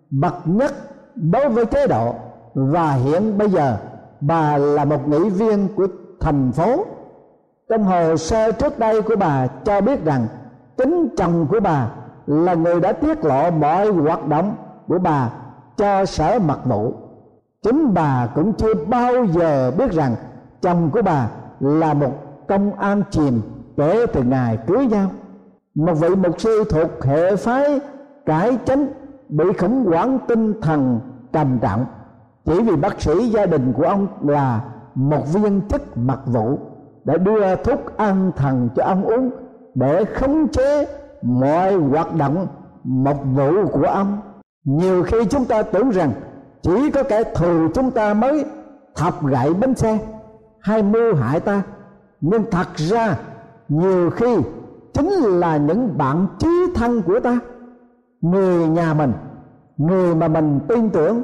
bậc 0.09 0.35
nhất 0.45 0.73
đối 1.15 1.49
với 1.49 1.65
chế 1.65 1.87
độ, 1.87 2.15
và 2.53 2.91
hiện 2.93 3.37
bây 3.37 3.49
giờ 3.49 3.77
bà 4.21 4.57
là 4.57 4.85
một 4.85 5.07
nghị 5.07 5.29
viên 5.29 5.67
của 5.75 5.87
thành 6.19 6.51
phố 6.51 6.85
trong 7.73 7.83
hồ 7.83 8.17
sơ 8.17 8.51
trước 8.51 8.79
đây 8.79 9.01
của 9.01 9.15
bà 9.15 9.47
cho 9.47 9.81
biết 9.81 10.05
rằng 10.05 10.27
chính 10.77 11.07
chồng 11.17 11.47
của 11.49 11.59
bà 11.59 11.89
là 12.27 12.53
người 12.53 12.79
đã 12.79 12.91
tiết 12.91 13.25
lộ 13.25 13.51
mọi 13.51 13.91
hoạt 13.91 14.27
động 14.27 14.55
của 14.87 14.99
bà 14.99 15.29
cho 15.77 16.05
sở 16.05 16.39
mật 16.39 16.65
vụ 16.65 16.93
chính 17.63 17.93
bà 17.93 18.27
cũng 18.35 18.53
chưa 18.53 18.73
bao 18.87 19.25
giờ 19.25 19.71
biết 19.77 19.91
rằng 19.91 20.15
chồng 20.61 20.89
của 20.93 21.01
bà 21.01 21.29
là 21.59 21.93
một 21.93 22.11
công 22.47 22.73
an 22.73 23.03
chìm 23.11 23.41
kể 23.77 24.05
từ 24.13 24.23
ngày 24.23 24.57
cưới 24.67 24.85
nhau. 24.85 25.09
Một 25.75 25.93
vị 25.93 26.09
mục 26.09 26.41
sư 26.41 26.63
thuộc 26.69 27.03
hệ 27.03 27.35
phái 27.35 27.79
cải 28.25 28.57
chánh 28.65 28.87
bị 29.29 29.45
khủng 29.57 29.85
hoảng 29.85 30.19
tinh 30.27 30.61
thần 30.61 30.99
trầm 31.31 31.59
trọng 31.61 31.85
chỉ 32.45 32.61
vì 32.61 32.75
bác 32.75 33.01
sĩ 33.01 33.29
gia 33.29 33.45
đình 33.45 33.73
của 33.77 33.83
ông 33.83 34.07
là 34.21 34.61
một 34.95 35.33
viên 35.33 35.61
chức 35.61 35.97
mật 35.97 36.19
vụ 36.25 36.59
để 37.05 37.17
đưa 37.17 37.55
thuốc 37.55 37.97
ăn 37.97 38.31
thần 38.35 38.69
cho 38.75 38.83
ông 38.83 39.03
uống. 39.03 39.31
Để 39.75 40.05
khống 40.05 40.47
chế 40.47 40.87
mọi 41.21 41.73
hoạt 41.73 42.15
động, 42.15 42.47
mộc 42.83 43.17
vụ 43.35 43.67
của 43.71 43.85
ông 43.85 44.17
nhiều 44.63 45.03
khi 45.03 45.25
chúng 45.29 45.45
ta 45.45 45.63
tưởng 45.63 45.89
rằng 45.89 46.11
chỉ 46.61 46.91
có 46.91 47.03
kẻ 47.03 47.23
thù 47.23 47.67
chúng 47.73 47.91
ta 47.91 48.13
mới 48.13 48.45
thọc 48.95 49.25
gậy 49.25 49.53
bánh 49.53 49.75
xe, 49.75 49.99
hay 50.59 50.83
mưu 50.83 51.15
hại 51.15 51.39
ta. 51.39 51.61
Nhưng 52.21 52.43
thật 52.51 52.67
ra, 52.75 53.17
nhiều 53.69 54.09
khi 54.09 54.37
chính 54.93 55.09
là 55.23 55.57
những 55.57 55.97
bạn 55.97 56.27
trí 56.39 56.49
thân 56.75 57.01
của 57.01 57.19
ta. 57.19 57.39
Người 58.21 58.67
nhà 58.67 58.93
mình, 58.93 59.13
người 59.77 60.15
mà 60.15 60.27
mình 60.27 60.59
tin 60.67 60.89
tưởng. 60.89 61.21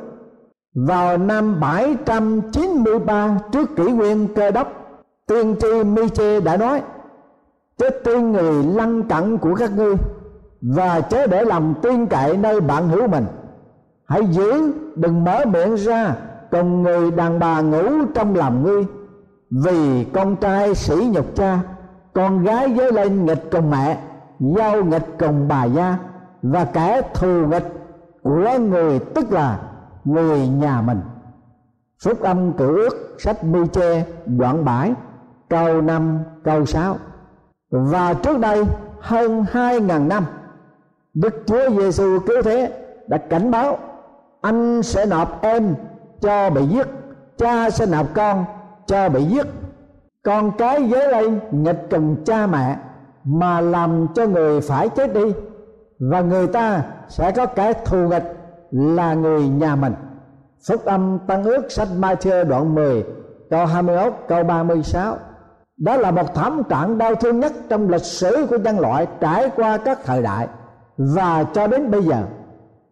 Vào 0.76 1.18
năm 1.18 1.60
793 1.60 3.40
trước 3.52 3.76
kỷ 3.76 3.92
nguyên 3.92 4.28
cơ 4.36 4.52
đốc 4.52 4.68
tiên 5.30 5.56
tri 5.60 5.84
Miche 5.84 6.40
đã 6.40 6.58
nói 6.58 6.82
chớ 7.78 7.90
tin 7.90 8.32
người 8.32 8.64
lăng 8.64 9.04
cận 9.04 9.38
của 9.38 9.56
các 9.56 9.72
ngươi 9.72 9.96
và 10.62 11.02
chớ 11.02 11.28
để 11.28 11.46
làm 11.46 11.74
tiên 11.82 12.08
cậy 12.08 12.38
nơi 12.38 12.62
bạn 12.62 12.90
hữu 12.90 13.08
mình. 13.08 13.26
Hãy 14.06 14.28
giữ, 14.28 14.74
đừng 14.96 15.24
mở 15.24 15.46
miệng 15.46 15.76
ra, 15.76 16.16
còn 16.52 16.84
người 16.84 17.12
đàn 17.12 17.40
bà 17.40 17.62
ngủ 17.62 18.06
trong 18.14 18.36
lòng 18.36 18.64
ngươi. 18.64 18.86
Vì 19.50 20.06
con 20.14 20.36
trai 20.36 20.76
sĩ 20.76 21.12
nhục 21.14 21.36
cha, 21.36 21.60
con 22.14 22.44
gái 22.44 22.76
dấy 22.78 22.92
lên 22.92 23.26
nghịch 23.26 23.52
cùng 23.52 23.70
mẹ, 23.70 23.98
giao 24.40 24.84
nghịch 24.84 25.08
cùng 25.20 25.48
bà 25.48 25.64
gia, 25.64 25.98
và 26.42 26.66
kẻ 26.66 27.02
thù 27.14 27.48
nghịch 27.48 27.74
của 28.24 28.60
người 28.60 29.00
tức 29.00 29.32
là 29.32 29.60
người 30.06 30.48
nhà 30.48 30.82
mình. 30.82 31.02
Phúc 32.04 32.22
âm 32.22 32.54
cử 32.54 32.78
ước 32.78 33.16
sách 33.20 33.44
mi 33.44 33.60
chê 33.72 34.04
đoạn 34.26 34.66
bãi 34.66 34.94
câu 35.50 35.82
5, 35.82 36.20
câu 36.44 36.66
6. 36.66 36.98
và 37.70 38.14
trước 38.14 38.40
đây 38.40 38.64
hơn 39.00 39.46
hai 39.52 39.80
ngàn 39.80 40.08
năm 40.08 40.26
Đức 41.14 41.44
Chúa 41.46 41.70
Giêsu 41.70 42.20
cứu 42.28 42.42
thế 42.42 42.72
đã 43.08 43.18
cảnh 43.18 43.52
báo 43.52 43.78
anh 44.42 44.84
sẽ 44.84 45.06
nộp 45.06 45.42
em 45.42 45.76
cho 46.22 46.50
bị 46.50 46.68
giết 46.68 46.88
cha 47.40 47.70
sẽ 47.70 47.86
nộp 47.86 48.14
con 48.14 48.46
cho 48.86 49.10
bị 49.10 49.24
giết. 49.24 49.48
Con 50.24 50.52
cái 50.58 50.90
dấy 50.92 51.12
lên 51.12 51.40
nghịch 51.52 51.88
cùng 51.90 52.16
cha 52.26 52.48
mẹ 52.48 52.78
mà 53.24 53.62
làm 53.62 54.08
cho 54.16 54.28
người 54.28 54.62
phải 54.62 54.90
chết 54.90 55.14
đi 55.14 55.34
và 56.00 56.22
người 56.22 56.48
ta 56.48 56.84
sẽ 57.10 57.32
có 57.32 57.46
kẻ 57.46 57.74
thù 57.86 57.98
nghịch 57.98 58.36
là 58.72 59.14
người 59.14 59.48
nhà 59.48 59.76
mình. 59.76 59.94
Phúc 60.68 60.86
âm 60.86 61.20
Tăng 61.28 61.44
ước 61.44 61.72
sách 61.72 61.88
Matthew 62.00 62.44
đoạn 62.44 62.76
10 62.76 63.04
câu 63.50 63.66
21 63.66 64.14
câu 64.28 64.44
36 64.44 65.18
đó 65.80 65.98
là 65.98 66.12
một 66.12 66.36
thảm 66.36 66.64
trạng 66.70 66.98
đau 66.98 67.16
thương 67.16 67.40
nhất 67.40 67.54
trong 67.70 67.90
lịch 67.90 68.04
sử 68.04 68.48
của 68.50 68.58
nhân 68.58 68.80
loại 68.80 69.08
trải 69.20 69.50
qua 69.56 69.78
các 69.78 70.00
thời 70.06 70.22
đại. 70.22 70.48
Và 70.98 71.44
cho 71.44 71.68
đến 71.68 71.92
bây 71.92 72.04
giờ, 72.04 72.24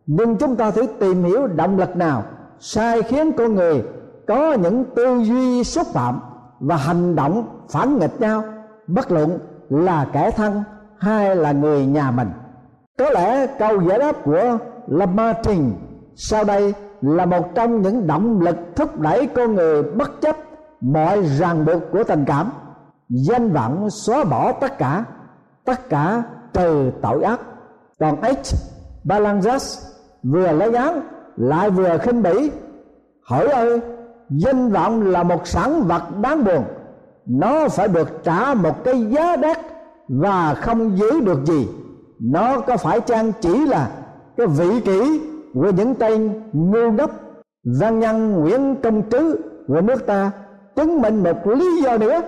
nhưng 0.05 0.35
chúng 0.35 0.55
ta 0.55 0.71
thử 0.71 0.85
tìm 0.99 1.23
hiểu 1.23 1.47
động 1.47 1.77
lực 1.77 1.95
nào 1.95 2.23
sai 2.59 3.01
khiến 3.01 3.31
con 3.31 3.55
người 3.55 3.83
có 4.27 4.53
những 4.53 4.85
tư 4.95 5.17
duy 5.17 5.63
xúc 5.63 5.87
phạm 5.93 6.19
và 6.59 6.75
hành 6.75 7.15
động 7.15 7.47
phản 7.69 7.99
nghịch 7.99 8.21
nhau, 8.21 8.43
bất 8.87 9.11
luận 9.11 9.39
là 9.69 10.07
kẻ 10.13 10.31
thân 10.31 10.63
hay 10.97 11.35
là 11.35 11.51
người 11.51 11.85
nhà 11.85 12.11
mình. 12.11 12.29
Có 12.97 13.09
lẽ 13.09 13.47
câu 13.47 13.81
giải 13.81 13.99
đáp 13.99 14.15
của 14.23 14.57
Lamartine 14.87 15.69
sau 16.15 16.43
đây 16.43 16.73
là 17.01 17.25
một 17.25 17.55
trong 17.55 17.81
những 17.81 18.07
động 18.07 18.41
lực 18.41 18.55
thúc 18.75 18.99
đẩy 18.99 19.27
con 19.27 19.55
người 19.55 19.83
bất 19.83 20.21
chấp 20.21 20.35
mọi 20.81 21.23
ràng 21.23 21.65
buộc 21.65 21.81
của 21.91 22.03
tình 22.03 22.25
cảm 22.25 22.51
danh 23.09 23.53
vọng 23.53 23.89
xóa 23.89 24.23
bỏ 24.23 24.51
tất 24.51 24.77
cả. 24.77 25.03
Tất 25.65 25.89
cả 25.89 26.23
trừ 26.53 26.91
tội 27.01 27.23
ác. 27.23 27.39
Còn 27.99 28.21
H. 28.21 28.55
Balanzas, 29.03 29.87
vừa 30.23 30.51
lấy 30.51 30.75
án 30.75 31.01
lại 31.35 31.69
vừa 31.69 31.97
khinh 31.97 32.23
bỉ. 32.23 32.51
Hỏi 33.25 33.47
ơi, 33.47 33.81
danh 34.29 34.69
vọng 34.69 35.07
là 35.07 35.23
một 35.23 35.47
sản 35.47 35.83
vật 35.83 36.03
đáng 36.21 36.43
buồn. 36.43 36.63
Nó 37.25 37.67
phải 37.69 37.87
được 37.87 38.23
trả 38.23 38.53
một 38.53 38.83
cái 38.83 39.05
giá 39.05 39.35
đắt 39.35 39.59
và 40.07 40.53
không 40.53 40.97
giữ 40.97 41.19
được 41.19 41.45
gì. 41.45 41.67
Nó 42.19 42.59
có 42.59 42.77
phải 42.77 43.01
chăng 43.01 43.31
chỉ 43.41 43.65
là 43.65 43.89
cái 44.37 44.47
vị 44.47 44.81
kỷ 44.85 45.21
của 45.53 45.71
những 45.77 45.95
tên 45.95 46.41
ngu 46.53 46.91
ngốc, 46.91 47.11
văn 47.79 47.99
nhân 47.99 48.31
nguyễn 48.31 48.75
công 48.75 49.09
trứ 49.09 49.35
của 49.67 49.81
nước 49.81 50.05
ta, 50.05 50.31
chứng 50.75 51.01
minh 51.01 51.23
một 51.23 51.47
lý 51.47 51.81
do 51.81 51.97
nữa? 51.97 52.21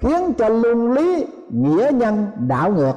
Khiến 0.00 0.32
cho 0.38 0.48
luân 0.48 0.92
lý, 0.92 1.26
nghĩa 1.50 1.90
nhân 1.94 2.26
đảo 2.48 2.72
ngược. 2.72 2.94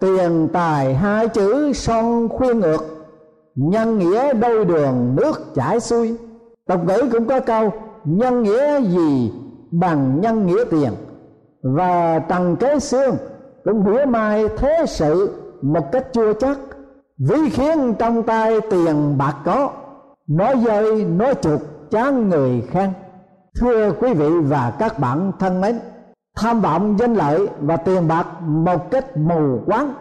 Tiền 0.00 0.48
tài 0.52 0.94
hai 0.94 1.28
chữ 1.28 1.72
son 1.72 2.28
khuyên 2.28 2.60
ngược. 2.60 2.84
Nhân 3.54 3.98
nghĩa 3.98 4.32
đôi 4.32 4.64
đường 4.64 5.16
nước 5.16 5.54
chảy 5.54 5.80
xuôi. 5.80 6.16
Tục 6.68 6.80
ngữ 6.86 7.08
cũng 7.12 7.26
có 7.28 7.40
câu, 7.40 7.72
nhân 8.04 8.42
nghĩa 8.42 8.80
gì 8.80 9.32
bằng 9.70 10.20
nhân 10.20 10.46
nghĩa 10.46 10.64
tiền? 10.70 10.92
Và 11.62 12.18
trần 12.18 12.56
kế 12.56 12.78
xương 12.78 13.16
cũng 13.64 13.82
hứa 13.82 14.06
mai 14.06 14.48
thế 14.56 14.84
sự 14.88 15.30
một 15.62 15.92
cách 15.92 16.06
chưa 16.12 16.32
chắc 16.32 16.58
ví 17.18 17.50
khiến 17.50 17.94
trong 17.98 18.22
tay 18.22 18.60
tiền 18.70 19.18
bạc 19.18 19.36
có, 19.44 19.70
nói 20.28 20.56
dơi, 20.66 21.04
nói 21.04 21.34
chuột, 21.42 21.60
chán 21.90 22.28
người 22.28 22.62
khen. 22.70 22.90
Thưa 23.60 23.92
quý 23.92 24.14
vị 24.14 24.28
và 24.28 24.72
các 24.78 24.98
bạn 24.98 25.32
thân 25.38 25.60
mến 25.60 25.78
tham 26.36 26.60
vọng 26.60 26.96
danh 26.98 27.14
lợi 27.14 27.48
và 27.60 27.76
tiền 27.76 28.08
bạc 28.08 28.26
một 28.42 28.90
cách 28.90 29.16
mù 29.16 29.60
quáng, 29.66 29.94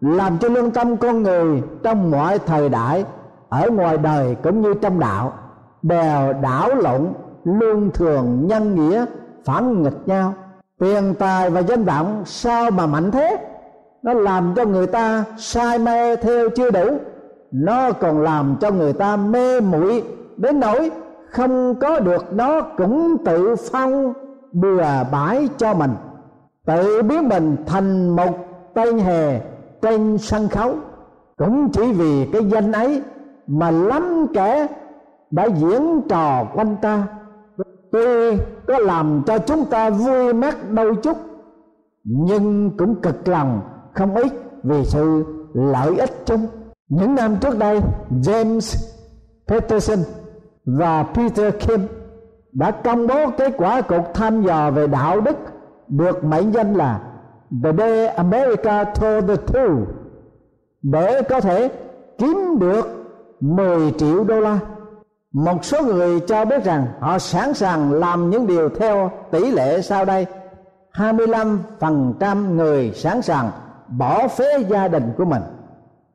làm 0.00 0.38
cho 0.38 0.48
lương 0.48 0.70
tâm 0.70 0.96
con 0.96 1.22
người 1.22 1.62
trong 1.82 2.10
mọi 2.10 2.38
thời 2.38 2.68
đại, 2.68 3.04
ở 3.48 3.70
ngoài 3.70 3.98
đời 3.98 4.36
cũng 4.42 4.60
như 4.60 4.74
trong 4.74 5.00
đạo, 5.00 5.32
đều 5.82 6.32
đảo 6.42 6.74
lộn 6.74 7.06
lương 7.44 7.90
thường, 7.90 8.46
nhân 8.46 8.74
nghĩa, 8.74 9.04
phản 9.44 9.82
nghịch 9.82 10.08
nhau. 10.08 10.34
Tiền 10.80 11.14
tài 11.18 11.50
và 11.50 11.60
danh 11.60 11.84
vọng 11.84 12.22
sao 12.26 12.70
mà 12.70 12.86
mạnh 12.86 13.10
thế? 13.10 13.36
Nó 14.02 14.12
làm 14.12 14.52
cho 14.56 14.64
người 14.64 14.86
ta 14.86 15.24
say 15.38 15.78
mê 15.78 16.16
theo 16.16 16.48
chưa 16.56 16.70
đủ. 16.70 16.98
Nó 17.52 17.92
còn 17.92 18.22
làm 18.22 18.56
cho 18.60 18.70
người 18.70 18.92
ta 18.92 19.16
mê 19.16 19.60
muội 19.60 20.04
đến 20.36 20.60
nỗi 20.60 20.90
không 21.30 21.74
có 21.74 22.00
được 22.00 22.32
nó 22.32 22.60
cũng 22.60 23.16
tự 23.24 23.56
phong 23.56 24.12
bừa 24.52 25.04
bãi 25.12 25.48
cho 25.56 25.74
mình. 25.74 25.94
Tự 26.66 27.02
biến 27.02 27.28
mình 27.28 27.56
thành 27.66 28.16
một 28.16 28.46
tên 28.74 28.98
hề 28.98 29.40
trên 29.82 30.18
sân 30.18 30.48
khấu. 30.48 30.74
Cũng 31.36 31.70
chỉ 31.72 31.92
vì 31.92 32.26
cái 32.32 32.44
danh 32.44 32.72
ấy 32.72 33.02
mà 33.46 33.70
lắm 33.70 34.26
kẻ 34.34 34.66
đã 35.30 35.44
diễn 35.44 36.00
trò 36.08 36.44
quanh 36.54 36.76
ta. 36.82 37.06
Tuy 37.92 38.36
có 38.66 38.78
làm 38.78 39.22
cho 39.26 39.38
chúng 39.38 39.64
ta 39.64 39.90
vui 39.90 40.32
mắt 40.32 40.56
đôi 40.70 40.96
chút, 40.96 41.16
nhưng 42.04 42.70
cũng 42.78 42.94
cực 42.94 43.28
lòng 43.28 43.60
không 43.94 44.14
ít 44.14 44.32
vì 44.62 44.84
sự 44.84 45.24
lợi 45.54 45.96
ích 45.98 46.26
chung. 46.26 46.46
Những 46.88 47.14
năm 47.14 47.36
trước 47.40 47.58
đây, 47.58 47.80
James 48.10 48.90
Peterson 49.48 49.98
và 50.64 51.02
Peter 51.02 51.54
Kim 51.60 51.80
đã 52.52 52.70
công 52.70 53.06
bố 53.06 53.30
kết 53.38 53.54
quả 53.56 53.80
cuộc 53.80 54.14
thăm 54.14 54.42
dò 54.42 54.70
về 54.70 54.86
đạo 54.86 55.20
đức 55.20 55.36
được 55.88 56.24
mệnh 56.24 56.52
danh 56.52 56.74
là 56.74 57.00
The 57.64 57.72
Day 57.78 58.06
America 58.06 58.84
Told 58.84 59.28
the 59.28 59.36
Truth, 59.36 59.88
để 60.82 61.22
có 61.22 61.40
thể 61.40 61.70
kiếm 62.18 62.58
được 62.58 62.86
10 63.40 63.92
triệu 63.98 64.24
đô 64.24 64.40
la. 64.40 64.58
Một 65.32 65.64
số 65.64 65.82
người 65.82 66.20
cho 66.20 66.44
biết 66.44 66.64
rằng 66.64 66.86
họ 67.00 67.18
sẵn 67.18 67.54
sàng 67.54 67.92
làm 67.92 68.30
những 68.30 68.46
điều 68.46 68.68
theo 68.68 69.10
tỷ 69.30 69.50
lệ 69.50 69.82
sau 69.82 70.04
đây. 70.04 70.26
25% 70.92 72.54
người 72.54 72.92
sẵn 72.94 73.22
sàng 73.22 73.50
bỏ 73.88 74.28
phế 74.28 74.58
gia 74.68 74.88
đình 74.88 75.12
của 75.16 75.24
mình. 75.24 75.42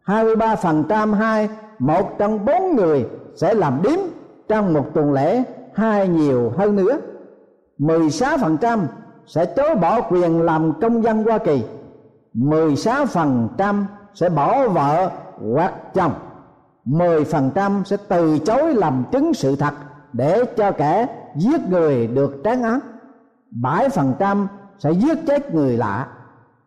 23% 0.06 1.14
hai, 1.14 1.50
một 1.80 2.18
trong 2.18 2.46
bốn 2.46 2.76
người 2.76 3.06
sẽ 3.36 3.54
làm 3.54 3.82
điếm 3.82 4.00
trong 4.48 4.74
một 4.74 4.86
tuần 4.94 5.14
lễ 5.14 5.44
hai 5.76 6.08
nhiều 6.08 6.54
hơn 6.58 6.76
nữa. 6.76 6.98
16% 7.80 8.80
sẽ 9.28 9.46
chối 9.46 9.76
bỏ 9.76 10.02
quyền 10.02 10.42
làm 10.42 10.74
công 10.82 11.04
dân 11.04 11.24
Hoa 11.24 11.38
Kỳ. 11.38 11.64
16% 12.34 13.84
sẽ 14.14 14.30
bỏ 14.30 14.68
vợ 14.68 15.10
hoặc 15.54 15.74
chồng. 15.94 16.14
10% 16.86 17.84
sẽ 17.84 17.98
từ 18.08 18.38
chối 18.40 18.76
làm 18.76 19.04
chứng 19.12 19.34
sự 19.34 19.56
thật 19.56 19.74
để 20.14 20.46
cho 20.58 20.72
kẻ 20.72 21.08
giết 21.36 21.70
người 21.70 22.08
được 22.08 22.42
tráng 22.44 22.64
án. 22.64 22.80
7% 23.62 24.48
sẽ 24.80 24.92
giết 24.92 25.18
chết 25.28 25.54
người 25.54 25.78
lạ. 25.78 26.08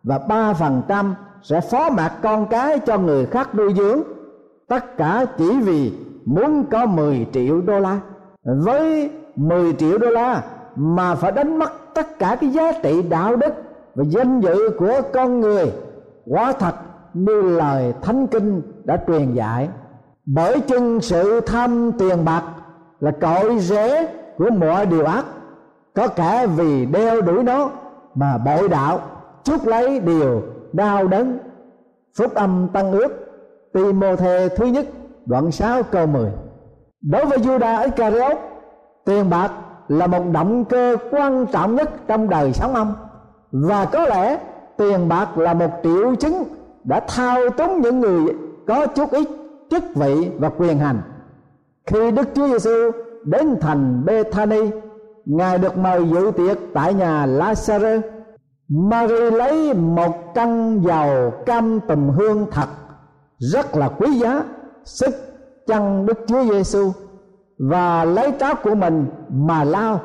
Và 0.02 0.18
3% 0.28 1.12
sẽ 1.42 1.60
phó 1.60 1.90
mặc 1.90 2.12
con 2.22 2.46
cái 2.46 2.78
cho 2.78 2.98
người 2.98 3.26
khác 3.26 3.54
nuôi 3.54 3.74
dưỡng. 3.74 4.02
Tất 4.68 4.96
cả 4.96 5.24
chỉ 5.38 5.60
vì 5.60 5.92
muốn 6.24 6.64
có 6.70 6.86
10 6.86 7.26
triệu 7.32 7.60
đô 7.60 7.80
la 7.80 8.00
với 8.56 9.10
10 9.36 9.72
triệu 9.72 9.98
đô 9.98 10.10
la 10.10 10.42
mà 10.76 11.14
phải 11.14 11.32
đánh 11.32 11.58
mất 11.58 11.72
tất 11.94 12.18
cả 12.18 12.36
cái 12.40 12.50
giá 12.50 12.72
trị 12.82 13.02
đạo 13.02 13.36
đức 13.36 13.54
và 13.94 14.04
danh 14.04 14.40
dự 14.40 14.70
của 14.78 15.00
con 15.12 15.40
người 15.40 15.72
quá 16.26 16.52
thật 16.52 16.74
như 17.14 17.42
lời 17.42 17.94
thánh 18.02 18.26
kinh 18.26 18.62
đã 18.84 18.98
truyền 19.06 19.34
dạy. 19.34 19.68
Bởi 20.26 20.60
chân 20.60 21.00
sự 21.00 21.40
tham 21.40 21.92
tiền 21.98 22.24
bạc 22.24 22.42
là 23.00 23.10
cội 23.10 23.58
rễ 23.58 24.08
của 24.38 24.50
mọi 24.50 24.86
điều 24.86 25.04
ác, 25.04 25.24
có 25.94 26.08
cả 26.08 26.46
vì 26.46 26.86
đeo 26.86 27.20
đuổi 27.20 27.42
nó 27.42 27.70
mà 28.14 28.38
bội 28.38 28.68
đạo, 28.68 29.00
chuốc 29.44 29.66
lấy 29.66 30.00
điều 30.00 30.42
đau 30.72 31.08
đớn. 31.08 31.38
Phúc 32.18 32.34
âm 32.34 32.68
tăng 32.72 32.92
ước 32.92 33.08
Timothée 33.72 34.48
thứ 34.48 34.66
nhất, 34.66 34.86
đoạn 35.26 35.50
6 35.50 35.82
câu 35.82 36.06
10 36.06 36.30
đối 37.02 37.26
với 37.26 37.38
Judas 37.38 37.84
Iscariot, 37.84 38.38
tiền 39.04 39.30
bạc 39.30 39.52
là 39.88 40.06
một 40.06 40.22
động 40.32 40.64
cơ 40.64 40.96
quan 41.10 41.46
trọng 41.46 41.74
nhất 41.74 41.90
trong 42.06 42.28
đời 42.28 42.52
sống 42.52 42.74
ông. 42.74 42.94
Và 43.52 43.84
có 43.84 44.06
lẽ 44.06 44.38
tiền 44.76 45.08
bạc 45.08 45.38
là 45.38 45.54
một 45.54 45.70
triệu 45.82 46.14
chứng 46.14 46.44
đã 46.84 47.00
thao 47.00 47.50
túng 47.50 47.80
những 47.80 48.00
người 48.00 48.34
có 48.66 48.86
chút 48.86 49.10
ít 49.10 49.28
chức 49.70 49.82
vị 49.94 50.30
và 50.38 50.48
quyền 50.48 50.78
hành. 50.78 51.00
Khi 51.86 52.10
Đức 52.10 52.28
Chúa 52.34 52.48
Giêsu 52.48 52.90
đến 53.24 53.56
thành 53.60 54.04
Bethany, 54.04 54.70
ngài 55.24 55.58
được 55.58 55.78
mời 55.78 56.08
dự 56.08 56.30
tiệc 56.36 56.58
tại 56.74 56.94
nhà 56.94 57.26
Lazarus. 57.26 58.00
Mary 58.68 59.30
lấy 59.30 59.74
một 59.74 60.34
căn 60.34 60.80
dầu 60.80 61.32
cam 61.46 61.80
tùm 61.80 62.08
hương 62.08 62.46
thật, 62.50 62.66
rất 63.38 63.76
là 63.76 63.88
quý 63.88 64.18
giá, 64.18 64.42
sức 64.84 65.14
chân 65.68 66.06
Đức 66.06 66.18
Chúa 66.26 66.44
Giêsu 66.44 66.92
và 67.58 68.04
lấy 68.04 68.32
tráp 68.40 68.62
của 68.62 68.74
mình 68.74 69.06
mà 69.28 69.64
lao. 69.64 70.00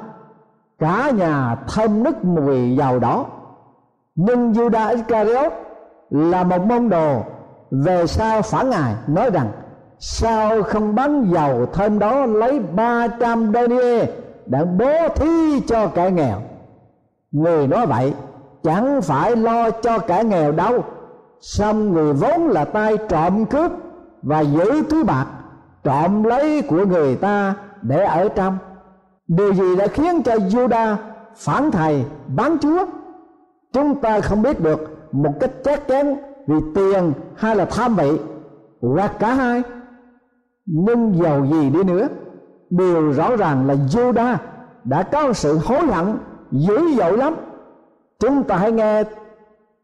Cả 0.80 1.12
nhà 1.18 1.56
thơm 1.68 2.04
nức 2.04 2.26
mùi 2.26 2.76
dầu 2.76 3.00
đó 3.00 3.26
nhưng 4.16 4.52
Judas 4.52 4.96
Iscariot 4.96 5.54
là 6.10 6.44
một 6.44 6.62
môn 6.66 6.90
đồ 6.90 7.22
về 7.72 8.08
sau 8.08 8.42
phản 8.42 8.70
ngài 8.70 8.94
nói 9.08 9.30
rằng, 9.30 9.52
sao 10.00 10.64
không 10.64 10.96
bán 10.96 11.32
dầu 11.32 11.66
thơm 11.66 12.00
đó 12.00 12.26
lấy 12.26 12.60
ba 12.60 13.08
trăm 13.08 13.54
denier 13.54 14.10
để 14.46 14.66
bố 14.66 15.08
thí 15.16 15.60
cho 15.68 15.88
kẻ 15.88 16.12
nghèo? 16.12 16.38
Người 17.32 17.68
nói 17.68 17.86
vậy, 17.86 18.14
chẳng 18.64 19.02
phải 19.02 19.36
lo 19.36 19.70
cho 19.70 20.00
kẻ 20.00 20.24
nghèo 20.24 20.52
đâu. 20.52 20.84
Xong 21.42 21.94
người 21.94 22.14
vốn 22.14 22.48
là 22.48 22.66
tay 22.66 22.98
trộm 23.10 23.46
cướp 23.46 23.72
và 24.22 24.42
giữ 24.42 24.84
túi 24.90 25.04
bạc 25.04 25.26
trộm 25.84 26.24
lấy 26.24 26.62
của 26.62 26.86
người 26.86 27.16
ta 27.16 27.56
để 27.82 28.04
ở 28.04 28.30
trong. 28.30 28.58
Điều 29.28 29.54
gì 29.54 29.76
đã 29.76 29.88
khiến 29.88 30.24
cho 30.24 30.36
Juda 30.36 30.96
phản 31.36 31.72
thầy, 31.72 32.06
bán 32.36 32.58
chúa? 32.62 32.86
Chúng 33.74 34.02
ta 34.02 34.22
không 34.22 34.42
biết 34.42 34.62
được 34.62 34.98
một 35.12 35.34
cách 35.40 35.52
chắc 35.64 35.88
chắn 35.88 36.16
vì 36.48 36.56
tiền 36.76 37.14
hay 37.36 37.56
là 37.56 37.66
tham 37.66 37.96
vị, 37.96 38.20
hoặc 38.82 39.12
cả 39.20 39.34
hai. 39.34 39.64
Nhưng 40.66 41.24
giàu 41.24 41.46
gì 41.46 41.70
đi 41.70 41.84
nữa, 41.84 42.08
điều 42.70 43.12
rõ 43.12 43.36
ràng 43.36 43.68
là 43.68 43.74
Juda 43.74 44.36
đã 44.84 45.04
có 45.04 45.34
sự 45.34 45.60
hối 45.66 45.88
hận 45.88 46.18
dữ 46.52 46.96
dội 46.98 47.18
lắm. 47.18 47.36
Chúng 48.20 48.44
ta 48.44 48.56
hãy 48.56 48.72
nghe 48.72 49.04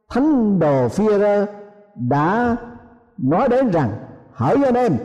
thánh 0.10 0.60
đồ 0.60 0.88
phi 0.88 1.06
đã 1.96 2.56
nói 3.18 3.50
đến 3.50 3.70
rằng, 3.70 3.90
hỡi 4.34 4.56
anh 4.66 4.74
em 4.74 4.98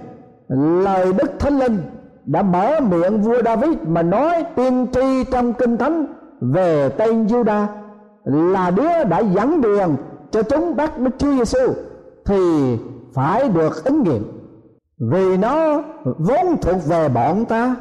lời 0.55 1.13
đức 1.13 1.31
thánh 1.39 1.59
linh 1.59 1.79
đã 2.25 2.43
mở 2.43 2.81
miệng 2.81 3.21
vua 3.21 3.43
David 3.43 3.79
mà 3.87 4.03
nói 4.03 4.45
tiên 4.57 4.87
tri 4.93 5.25
trong 5.25 5.53
kinh 5.53 5.77
thánh 5.77 6.07
về 6.41 6.89
tên 6.89 7.27
Juda 7.27 7.67
là 8.25 8.71
đứa 8.71 9.05
đã 9.05 9.19
dẫn 9.19 9.61
đường 9.61 9.97
cho 10.31 10.43
chúng 10.43 10.77
bắt 10.77 10.99
Đức 10.99 11.11
Chúa 11.19 11.33
Giêsu 11.33 11.73
thì 12.25 12.77
phải 13.15 13.49
được 13.49 13.85
ứng 13.85 14.03
nghiệm. 14.03 14.23
Vì 14.99 15.37
nó 15.37 15.83
vốn 16.03 16.57
thuộc 16.63 16.87
về 16.87 17.09
bọn 17.09 17.45
ta 17.45 17.77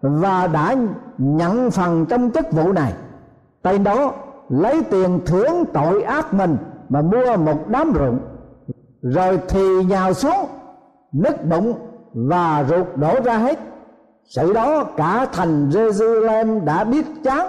và 0.00 0.46
đã 0.46 0.76
nhận 1.18 1.70
phần 1.70 2.06
trong 2.06 2.30
chức 2.30 2.52
vụ 2.52 2.72
này. 2.72 2.92
Tên 3.62 3.84
đó 3.84 4.12
lấy 4.48 4.82
tiền 4.90 5.20
thưởng 5.26 5.64
tội 5.72 6.02
ác 6.02 6.34
mình 6.34 6.56
mà 6.88 7.02
mua 7.02 7.36
một 7.36 7.68
đám 7.68 7.92
ruộng, 7.94 8.18
rồi 9.02 9.38
thì 9.48 9.84
nhào 9.84 10.14
xuống, 10.14 10.46
nứt 11.12 11.46
bụng 11.46 11.74
và 12.14 12.64
ruột 12.68 12.86
đổ 12.96 13.20
ra 13.24 13.36
hết. 13.36 13.58
Sự 14.24 14.52
đó 14.52 14.84
cả 14.84 15.26
thành 15.32 15.70
Jerusalem 15.70 16.64
đã 16.64 16.84
biết 16.84 17.06
chán. 17.24 17.46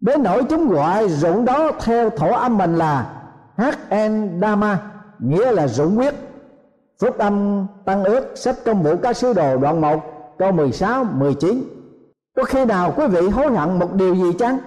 Đến 0.00 0.22
nỗi 0.22 0.42
chúng 0.44 0.68
gọi 0.68 1.08
ruộng 1.08 1.44
đó 1.44 1.70
theo 1.84 2.10
thổ 2.10 2.32
âm 2.32 2.58
mình 2.58 2.76
là 2.76 3.12
HN 3.56 4.40
Dama 4.40 4.78
nghĩa 5.18 5.52
là 5.52 5.68
ruộng 5.68 5.94
huyết. 5.94 6.14
Phúc 7.00 7.18
âm 7.18 7.66
tăng 7.84 8.04
ước 8.04 8.32
sách 8.34 8.56
công 8.64 8.82
vụ 8.82 8.96
các 9.02 9.16
sứ 9.16 9.32
đồ 9.32 9.56
đoạn 9.56 9.80
1 9.80 10.00
câu 10.38 10.52
16 10.52 11.04
19 11.04 11.62
có 12.36 12.44
khi 12.44 12.64
nào 12.64 12.94
quý 12.96 13.06
vị 13.06 13.28
hối 13.28 13.46
hận 13.46 13.78
một 13.78 13.94
điều 13.94 14.14
gì 14.14 14.32
chăng? 14.38 14.58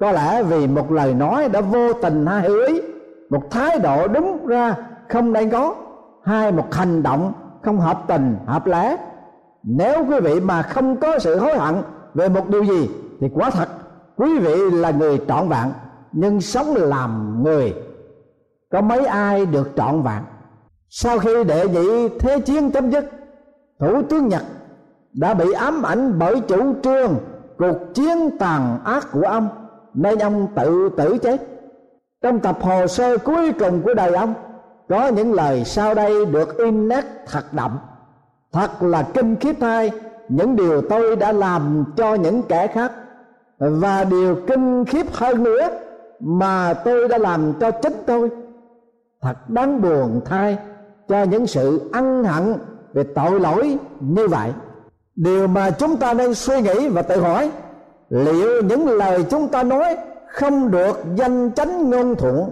Có 0.00 0.12
lẽ 0.12 0.42
vì 0.42 0.66
một 0.66 0.92
lời 0.92 1.14
nói 1.14 1.48
đã 1.48 1.60
vô 1.60 1.92
tình 1.92 2.26
hay 2.26 2.42
hữu 2.42 2.66
ý, 2.66 2.80
một 3.30 3.50
thái 3.50 3.78
độ 3.78 4.08
đúng 4.08 4.46
ra 4.46 4.74
không 5.08 5.32
nên 5.32 5.50
có 5.50 5.74
hai 6.24 6.52
một 6.52 6.74
hành 6.74 7.02
động 7.02 7.32
không 7.66 7.80
hợp 7.80 8.02
tình, 8.06 8.36
hợp 8.46 8.66
lẽ. 8.66 8.96
Nếu 9.62 10.04
quý 10.08 10.20
vị 10.20 10.40
mà 10.40 10.62
không 10.62 10.96
có 10.96 11.18
sự 11.18 11.38
hối 11.38 11.58
hận 11.58 11.74
về 12.14 12.28
một 12.28 12.48
điều 12.48 12.64
gì, 12.64 12.90
thì 13.20 13.28
quả 13.34 13.50
thật, 13.50 13.68
quý 14.16 14.38
vị 14.38 14.54
là 14.70 14.90
người 14.90 15.20
trọn 15.28 15.48
vẹn, 15.48 15.72
nhưng 16.12 16.40
sống 16.40 16.74
làm 16.74 17.42
người. 17.42 17.74
Có 18.72 18.80
mấy 18.80 19.06
ai 19.06 19.46
được 19.46 19.70
trọn 19.76 20.02
vẹn? 20.02 20.22
Sau 20.88 21.18
khi 21.18 21.44
đệ 21.44 21.68
nhị 21.68 22.08
thế 22.08 22.40
chiến 22.40 22.70
chấm 22.70 22.90
dứt, 22.90 23.04
thủ 23.80 24.02
tướng 24.02 24.28
nhật 24.28 24.42
đã 25.12 25.34
bị 25.34 25.52
ám 25.52 25.82
ảnh 25.82 26.18
bởi 26.18 26.40
chủ 26.40 26.74
trương 26.82 27.14
cuộc 27.58 27.76
chiến 27.94 28.38
tàn 28.38 28.78
ác 28.84 29.06
của 29.12 29.22
ông, 29.22 29.48
nên 29.94 30.18
ông 30.18 30.46
tự 30.54 30.88
tử 30.96 31.18
chết. 31.18 31.40
Trong 32.22 32.38
tập 32.38 32.58
hồ 32.60 32.86
sơ 32.86 33.18
cuối 33.18 33.52
cùng 33.52 33.82
của 33.82 33.94
đời 33.94 34.14
ông 34.14 34.34
có 34.88 35.08
những 35.08 35.32
lời 35.32 35.64
sau 35.64 35.94
đây 35.94 36.26
được 36.26 36.58
in 36.58 36.88
nét 36.88 37.04
thật 37.26 37.52
đậm. 37.52 37.78
Thật 38.52 38.82
là 38.82 39.02
kinh 39.02 39.36
khiếp 39.36 39.56
thay 39.60 39.90
những 40.28 40.56
điều 40.56 40.82
tôi 40.82 41.16
đã 41.16 41.32
làm 41.32 41.84
cho 41.96 42.14
những 42.14 42.42
kẻ 42.42 42.66
khác. 42.66 42.92
Và 43.58 44.04
điều 44.04 44.36
kinh 44.46 44.84
khiếp 44.84 45.06
hơn 45.12 45.42
nữa 45.42 45.68
mà 46.20 46.74
tôi 46.74 47.08
đã 47.08 47.18
làm 47.18 47.52
cho 47.60 47.70
chính 47.70 48.02
tôi. 48.06 48.30
Thật 49.22 49.50
đáng 49.50 49.82
buồn 49.82 50.20
thay 50.24 50.58
cho 51.08 51.22
những 51.22 51.46
sự 51.46 51.90
ân 51.92 52.24
hận 52.24 52.54
về 52.92 53.04
tội 53.14 53.40
lỗi 53.40 53.78
như 54.00 54.28
vậy. 54.28 54.52
Điều 55.16 55.46
mà 55.46 55.70
chúng 55.70 55.96
ta 55.96 56.14
nên 56.14 56.34
suy 56.34 56.60
nghĩ 56.60 56.88
và 56.88 57.02
tự 57.02 57.20
hỏi, 57.20 57.50
liệu 58.10 58.62
những 58.62 58.88
lời 58.88 59.24
chúng 59.30 59.48
ta 59.48 59.62
nói 59.62 59.96
không 60.28 60.70
được 60.70 61.04
danh 61.14 61.50
chánh 61.52 61.90
ngôn 61.90 62.16
thuận? 62.16 62.50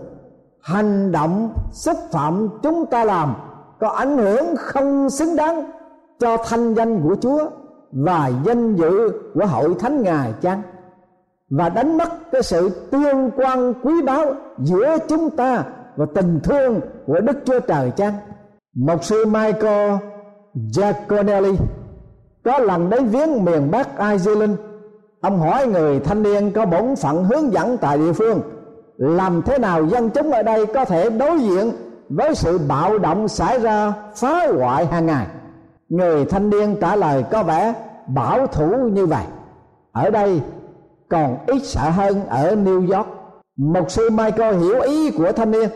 Hành 0.64 1.12
động 1.12 1.54
xúc 1.72 1.96
phạm 2.12 2.48
chúng 2.62 2.86
ta 2.86 3.04
làm 3.04 3.34
có 3.80 3.88
ảnh 3.88 4.18
hưởng 4.18 4.56
không 4.56 5.10
xứng 5.10 5.36
đáng 5.36 5.70
cho 6.18 6.36
thanh 6.44 6.74
danh 6.74 7.02
của 7.02 7.16
Chúa 7.20 7.50
và 7.92 8.30
danh 8.44 8.76
dự 8.76 9.12
của 9.34 9.46
hội 9.46 9.74
thánh 9.78 10.02
ngài 10.02 10.32
chăng? 10.40 10.62
Và 11.50 11.68
đánh 11.68 11.96
mất 11.98 12.08
cái 12.32 12.42
sự 12.42 12.88
tương 12.90 13.30
quan 13.36 13.74
quý 13.82 14.02
báu 14.02 14.34
giữa 14.58 14.98
chúng 15.08 15.30
ta 15.30 15.64
và 15.96 16.06
tình 16.14 16.40
thương 16.44 16.80
của 17.06 17.20
Đức 17.20 17.36
Chúa 17.44 17.60
Trời 17.60 17.90
chăng? 17.90 18.12
Mục 18.74 19.04
sư 19.04 19.24
Michael 19.26 19.92
Giaconelli 20.54 21.56
có 22.44 22.58
lần 22.58 22.90
đến 22.90 23.06
viếng 23.06 23.44
miền 23.44 23.70
Bắc 23.70 23.98
Ireland. 23.98 24.52
Ông 25.20 25.38
hỏi 25.38 25.66
người 25.66 26.00
thanh 26.00 26.22
niên 26.22 26.52
có 26.52 26.66
bổn 26.66 26.96
phận 26.96 27.24
hướng 27.24 27.52
dẫn 27.52 27.76
tại 27.76 27.98
địa 27.98 28.12
phương 28.12 28.40
làm 28.96 29.42
thế 29.42 29.58
nào 29.58 29.86
dân 29.86 30.10
chúng 30.10 30.30
ở 30.30 30.42
đây 30.42 30.66
có 30.66 30.84
thể 30.84 31.10
đối 31.10 31.40
diện 31.40 31.72
với 32.08 32.34
sự 32.34 32.58
bạo 32.68 32.98
động 32.98 33.28
xảy 33.28 33.58
ra 33.58 33.92
phá 34.16 34.46
hoại 34.58 34.86
hàng 34.86 35.06
ngày? 35.06 35.26
Người 35.88 36.24
thanh 36.24 36.50
niên 36.50 36.76
trả 36.80 36.96
lời 36.96 37.24
có 37.30 37.42
vẻ 37.42 37.74
bảo 38.06 38.46
thủ 38.46 38.88
như 38.92 39.06
vậy. 39.06 39.24
Ở 39.92 40.10
đây 40.10 40.40
còn 41.08 41.36
ít 41.46 41.62
sợ 41.64 41.90
hơn 41.90 42.26
ở 42.26 42.54
New 42.54 42.96
York. 42.96 43.08
Mục 43.56 43.90
sư 43.90 44.10
Michael 44.10 44.56
hiểu 44.56 44.80
ý 44.80 45.10
của 45.10 45.32
thanh 45.32 45.50
niên, 45.50 45.68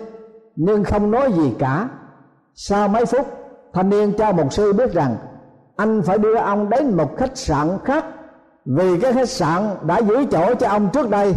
nhưng 0.57 0.85
không 0.85 1.11
nói 1.11 1.33
gì 1.33 1.55
cả. 1.59 1.89
Sau 2.55 2.89
mấy 2.89 3.07
phút, 3.07 3.27
thanh 3.73 3.91
niên 3.91 4.13
cho 4.19 4.33
mục 4.33 4.53
sư 4.53 4.73
biết 4.73 4.93
rằng 4.93 5.17
anh 5.77 6.03
phải 6.03 6.19
đưa 6.19 6.35
ông 6.35 6.71
đến 6.71 6.97
một 6.97 7.17
khách 7.17 7.37
sạn 7.37 7.69
khác, 7.85 8.05
vì 8.65 9.01
cái 9.01 9.13
khách 9.13 9.29
sạn 9.29 9.63
đã 9.83 9.99
giữ 9.99 10.25
chỗ 10.31 10.55
cho 10.55 10.69
ông 10.69 10.89
trước 10.93 11.11
đây 11.11 11.35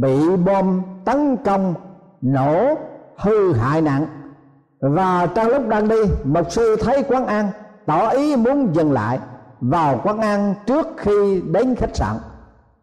bị 0.00 0.36
bom 0.36 0.82
tấn 1.04 1.36
công, 1.36 1.74
nổ, 2.22 2.74
hư 3.16 3.52
hại 3.52 3.82
nặng 3.82 4.06
và 4.80 5.26
trong 5.34 5.46
lúc 5.46 5.68
đang 5.68 5.88
đi 5.88 5.96
một 6.24 6.52
sư 6.52 6.76
thấy 6.80 7.02
quán 7.08 7.26
ăn 7.26 7.50
tỏ 7.86 8.08
ý 8.08 8.36
muốn 8.36 8.74
dừng 8.74 8.92
lại 8.92 9.18
vào 9.60 10.00
quán 10.04 10.20
ăn 10.20 10.54
trước 10.66 10.86
khi 10.96 11.42
đến 11.46 11.74
khách 11.74 11.96
sạn. 11.96 12.16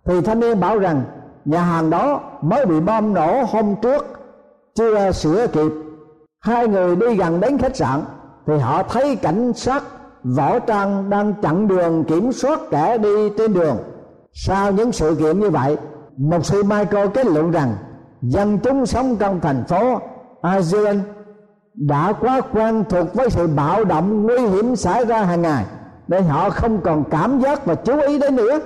Thì 0.06 0.21
thanh 0.21 0.39
niên 0.39 0.60
bảo 0.60 0.80
rằng 0.80 1.02
nhà 1.45 1.62
hàng 1.62 1.89
đó 1.89 2.21
mới 2.41 2.65
bị 2.65 2.80
bom 2.80 3.13
nổ 3.13 3.43
hôm 3.43 3.76
trước, 3.82 4.06
chưa 4.76 5.12
sửa 5.12 5.47
kịp. 5.47 5.71
Hai 6.39 6.67
người 6.67 6.95
đi 6.95 7.15
gần 7.15 7.39
đến 7.39 7.58
khách 7.58 7.76
sạn 7.76 8.02
thì 8.47 8.58
họ 8.58 8.84
thấy 8.84 9.15
cảnh 9.15 9.54
sát 9.54 9.84
võ 10.23 10.60
trang 10.60 11.10
đang 11.10 11.34
chặn 11.41 11.67
đường 11.67 12.04
kiểm 12.04 12.32
soát 12.32 12.60
kẻ 12.71 12.97
đi 12.97 13.30
trên 13.38 13.54
đường. 13.54 13.78
Sau 14.34 14.71
những 14.71 14.91
sự 14.91 15.15
kiện 15.19 15.39
như 15.39 15.49
vậy 15.49 15.78
một 16.17 16.45
sư 16.45 16.63
Michael 16.63 17.08
kết 17.13 17.26
luận 17.26 17.52
rằng, 17.52 17.76
dân 18.21 18.60
chúng 18.60 18.86
sống 18.86 19.15
trong 19.15 19.39
thành 19.39 19.63
phố 19.67 19.99
Azion 20.41 20.99
đã 21.73 22.13
quá 22.13 22.41
quen 22.41 22.84
thuộc 22.89 23.13
với 23.13 23.30
sự 23.30 23.47
bạo 23.47 23.84
động 23.84 24.23
nguy 24.23 24.39
hiểm 24.39 24.76
xảy 24.76 25.06
ra 25.06 25.23
hàng 25.23 25.41
ngày 25.41 25.65
nên 26.08 26.23
họ 26.23 26.49
không 26.49 26.82
còn 26.82 27.04
cảm 27.12 27.39
giác 27.39 27.65
và 27.65 27.76
chú 27.76 27.99
ý 27.99 28.19
đến 28.19 28.36
nữa. 28.36 28.60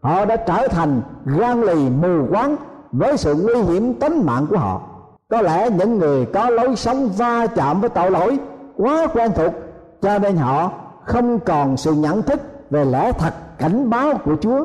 Họ 0.00 0.24
đã 0.24 0.36
trở 0.36 0.68
thành 0.68 1.02
gan 1.24 1.62
lì 1.62 1.90
mù 1.90 2.26
quáng 2.30 2.56
với 2.92 3.16
sự 3.16 3.34
nguy 3.34 3.62
hiểm 3.62 3.94
tính 3.94 4.26
mạng 4.26 4.46
của 4.50 4.58
họ. 4.58 4.82
Có 5.30 5.42
lẽ 5.42 5.70
những 5.70 5.98
người 5.98 6.26
có 6.26 6.50
lối 6.50 6.76
sống 6.76 7.08
va 7.16 7.46
chạm 7.46 7.80
với 7.80 7.90
tội 7.90 8.10
lỗi 8.10 8.38
quá 8.76 9.06
quen 9.06 9.30
thuộc, 9.34 9.52
cho 10.02 10.18
nên 10.18 10.36
họ 10.36 10.72
không 11.04 11.38
còn 11.40 11.76
sự 11.76 11.92
nhận 11.92 12.22
thức 12.22 12.40
về 12.70 12.84
lẽ 12.84 13.12
thật 13.12 13.34
cảnh 13.58 13.90
báo 13.90 14.14
của 14.24 14.36
Chúa 14.40 14.64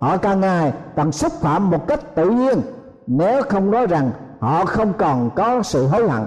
họ 0.00 0.16
càng 0.16 0.40
ngày 0.40 0.72
càng 0.96 1.12
xúc 1.12 1.32
phạm 1.32 1.70
một 1.70 1.88
cách 1.88 2.14
tự 2.14 2.30
nhiên. 2.30 2.60
Nếu 3.06 3.42
không 3.42 3.70
nói 3.70 3.86
rằng 3.86 4.10
họ 4.40 4.64
không 4.64 4.92
còn 4.98 5.30
có 5.36 5.62
sự 5.62 5.86
hối 5.86 6.08
hận, 6.08 6.22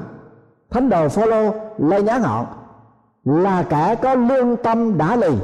thánh 0.69 0.89
đồ 0.89 1.09
Phaolô 1.09 1.53
lây 1.77 2.03
nhãn 2.03 2.21
họ 2.21 2.45
là 3.25 3.63
kẻ 3.69 3.95
có 4.01 4.15
lương 4.15 4.55
tâm 4.55 4.97
đã 4.97 5.15
lì. 5.15 5.37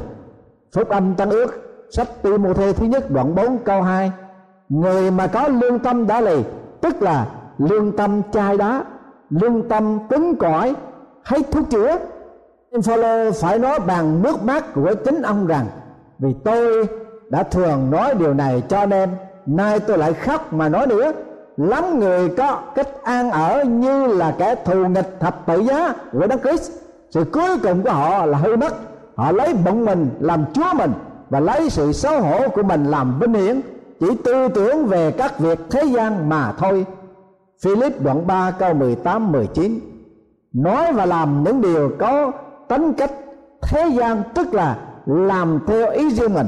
Phúc 0.72 0.88
âm 0.88 1.14
tăng 1.14 1.30
ước, 1.30 1.54
sách 1.90 2.22
Timôthê 2.22 2.72
thứ 2.72 2.86
nhất 2.86 3.10
đoạn 3.10 3.34
4 3.34 3.58
câu 3.58 3.82
2 3.82 4.12
người 4.68 5.10
mà 5.10 5.26
có 5.26 5.48
lương 5.48 5.78
tâm 5.78 6.06
đã 6.06 6.20
lì, 6.20 6.42
tức 6.80 7.02
là 7.02 7.26
lương 7.58 7.96
tâm 7.96 8.22
chai 8.32 8.56
đá, 8.56 8.84
lương 9.30 9.68
tâm 9.68 9.98
cứng 10.08 10.36
cỏi 10.36 10.74
hay 11.22 11.42
thuốc 11.50 11.70
chữa. 11.70 11.98
Phaolô 12.84 13.30
phải 13.32 13.58
nói 13.58 13.78
bằng 13.86 14.22
nước 14.22 14.44
mắt 14.44 14.64
của 14.74 14.94
chính 15.04 15.22
ông 15.22 15.46
rằng, 15.46 15.66
vì 16.18 16.34
tôi 16.44 16.86
đã 17.28 17.42
thường 17.42 17.90
nói 17.90 18.14
điều 18.14 18.34
này 18.34 18.62
cho 18.68 18.86
nên 18.86 19.10
nay 19.46 19.80
tôi 19.80 19.98
lại 19.98 20.12
khóc 20.12 20.52
mà 20.52 20.68
nói 20.68 20.86
nữa. 20.86 21.12
Lắm 21.56 21.98
người 21.98 22.28
có 22.28 22.60
cách 22.74 22.88
an 23.02 23.30
ở 23.30 23.64
như 23.64 24.06
là 24.06 24.34
kẻ 24.38 24.54
thù 24.64 24.86
nghịch 24.88 25.20
thập 25.20 25.46
tự 25.46 25.60
giá 25.60 25.94
của 26.12 26.26
Đấng 26.26 26.40
Christ. 26.40 26.72
Sự 27.10 27.24
cuối 27.32 27.58
cùng 27.62 27.82
của 27.82 27.90
họ 27.90 28.26
là 28.26 28.38
hư 28.38 28.56
mất. 28.56 28.74
Họ 29.14 29.32
lấy 29.32 29.54
bụng 29.54 29.84
mình 29.84 30.08
làm 30.20 30.44
chúa 30.54 30.74
mình 30.74 30.92
và 31.30 31.40
lấy 31.40 31.70
sự 31.70 31.92
xấu 31.92 32.20
hổ 32.20 32.48
của 32.48 32.62
mình 32.62 32.84
làm 32.84 33.18
vinh 33.20 33.34
hiển. 33.34 33.60
Chỉ 34.00 34.06
tư 34.24 34.48
tưởng 34.48 34.86
về 34.86 35.10
các 35.10 35.38
việc 35.38 35.58
thế 35.70 35.82
gian 35.84 36.28
mà 36.28 36.52
thôi. 36.58 36.86
Philip 37.62 38.02
đoạn 38.02 38.26
3 38.26 38.50
câu 38.50 38.74
18 38.74 39.32
19 39.32 39.80
nói 40.52 40.92
và 40.92 41.06
làm 41.06 41.44
những 41.44 41.60
điều 41.60 41.90
có 41.98 42.32
tính 42.68 42.92
cách 42.92 43.12
thế 43.62 43.88
gian, 43.88 44.22
tức 44.34 44.54
là 44.54 44.78
làm 45.06 45.58
theo 45.66 45.90
ý 45.90 46.10
riêng 46.10 46.34
mình 46.34 46.46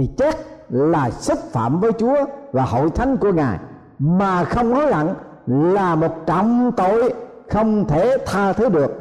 thì 0.00 0.10
chắc 0.16 0.36
là 0.68 1.10
xúc 1.10 1.38
phạm 1.52 1.80
với 1.80 1.92
Chúa 1.92 2.16
và 2.52 2.62
hội 2.62 2.90
thánh 2.90 3.16
của 3.16 3.32
Ngài. 3.32 3.58
Mà 3.98 4.44
không 4.44 4.74
hối 4.74 4.92
hận 4.92 5.08
là 5.46 5.94
một 5.94 6.14
trọng 6.26 6.72
tội 6.76 7.14
không 7.50 7.88
thể 7.88 8.16
tha 8.26 8.52
thứ 8.52 8.68
được. 8.68 8.92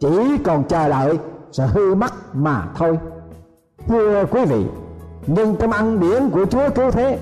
Chỉ 0.00 0.38
còn 0.44 0.64
chờ 0.64 0.88
đợi 0.88 1.18
sự 1.52 1.64
hư 1.66 1.94
mất 1.94 2.12
mà 2.32 2.62
thôi. 2.76 2.98
Thưa 3.88 4.24
quý 4.24 4.44
vị, 4.44 4.66
nhưng 5.26 5.56
trong 5.56 5.72
ăn 5.72 6.00
điển 6.00 6.30
của 6.30 6.46
Chúa 6.46 6.70
cứu 6.74 6.90
thế, 6.90 7.18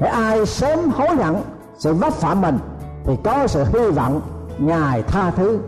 để 0.00 0.08
ai 0.08 0.46
sớm 0.46 0.78
hối 0.90 1.16
hận 1.16 1.34
sự 1.78 1.94
vấp 1.94 2.12
phạm 2.12 2.40
mình, 2.40 2.58
thì 3.04 3.12
có 3.24 3.46
sự 3.46 3.64
hy 3.64 3.90
vọng 3.90 4.20
ngài 4.58 5.02
tha 5.02 5.30
thứ. 5.30 5.58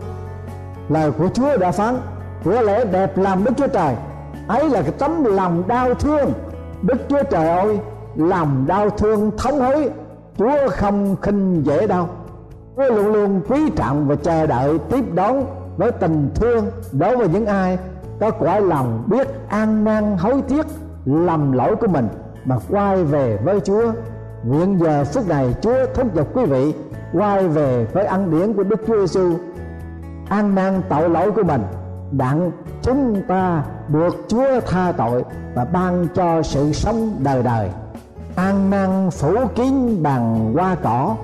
Lời 0.89 1.11
của 1.11 1.27
Chúa 1.33 1.57
đã 1.57 1.71
phán, 1.71 1.97
của 2.43 2.61
lẽ 2.61 2.85
đẹp 2.85 3.17
làm 3.17 3.43
Đức 3.43 3.51
Chúa 3.57 3.67
Trời, 3.67 3.95
ấy 4.47 4.69
là 4.69 4.81
cái 4.81 4.91
tấm 4.91 5.23
lòng 5.23 5.63
đau 5.67 5.93
thương 5.93 6.33
Đức 6.81 6.97
Chúa 7.09 7.23
Trời 7.29 7.47
ơi 7.47 7.79
lòng 8.15 8.65
đau 8.67 8.89
thương 8.89 9.31
thống 9.37 9.59
hối, 9.59 9.89
Chúa 10.37 10.69
không 10.69 11.15
khinh 11.21 11.65
dễ 11.65 11.87
đâu 11.87 12.07
Chúa 12.75 12.95
luôn 12.95 13.13
luôn 13.13 13.41
quý 13.49 13.69
trọng 13.75 14.07
và 14.07 14.15
chờ 14.15 14.47
đợi 14.47 14.79
tiếp 14.89 15.05
đón 15.13 15.45
với 15.77 15.91
tình 15.91 16.29
thương 16.35 16.65
đối 16.91 17.17
với 17.17 17.29
những 17.29 17.45
ai 17.45 17.77
có 18.19 18.31
quả 18.31 18.59
lòng 18.59 19.03
biết 19.07 19.27
an 19.49 19.83
năn 19.83 20.17
hối 20.17 20.41
tiếc 20.47 20.65
lầm 21.05 21.51
lỗi 21.51 21.75
của 21.75 21.87
mình 21.87 22.07
mà 22.45 22.55
quay 22.69 23.03
về 23.03 23.37
với 23.43 23.59
Chúa. 23.59 23.91
Nguyện 24.43 24.79
giờ 24.79 25.03
phút 25.03 25.27
này 25.27 25.55
Chúa 25.61 25.85
thúc 25.93 26.15
giục 26.15 26.37
quý 26.37 26.45
vị 26.45 26.73
quay 27.13 27.47
về 27.47 27.87
với 27.93 28.05
ăn 28.05 28.31
điển 28.31 28.53
của 28.53 28.63
Đức 28.63 28.81
Chúa 28.87 28.99
Giêsu 28.99 29.33
an 30.29 30.55
năn 30.55 30.81
tội 30.89 31.09
lỗi 31.09 31.31
của 31.31 31.43
mình 31.43 31.61
đặng 32.11 32.51
chúng 32.81 33.21
ta 33.27 33.63
được 33.87 34.25
Chúa 34.27 34.59
tha 34.67 34.91
tội 34.91 35.23
và 35.55 35.65
ban 35.65 36.07
cho 36.15 36.43
sự 36.43 36.73
sống 36.73 37.19
đời 37.19 37.43
đời. 37.43 37.69
An 38.35 38.69
năng 38.69 39.11
phủ 39.11 39.47
kín 39.55 40.03
bằng 40.03 40.53
hoa 40.53 40.75
cỏ, 40.83 41.15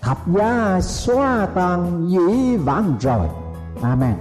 thập 0.00 0.18
giá 0.26 0.80
xóa 0.80 1.46
tan 1.54 2.08
dĩ 2.08 2.56
vãng 2.56 2.96
rồi. 3.00 3.28
Amen. 3.82 4.14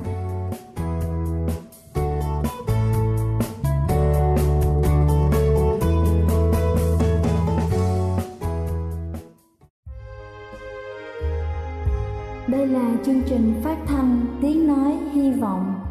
Đây 12.48 12.68
là 12.68 12.92
chương 13.06 13.22
trình 13.22 13.62
phát 13.64 13.78
thanh 13.88 14.26
Tiếng 14.42 14.68
Nói 14.68 14.98
Hy 15.14 15.32
Vọng 15.32 15.91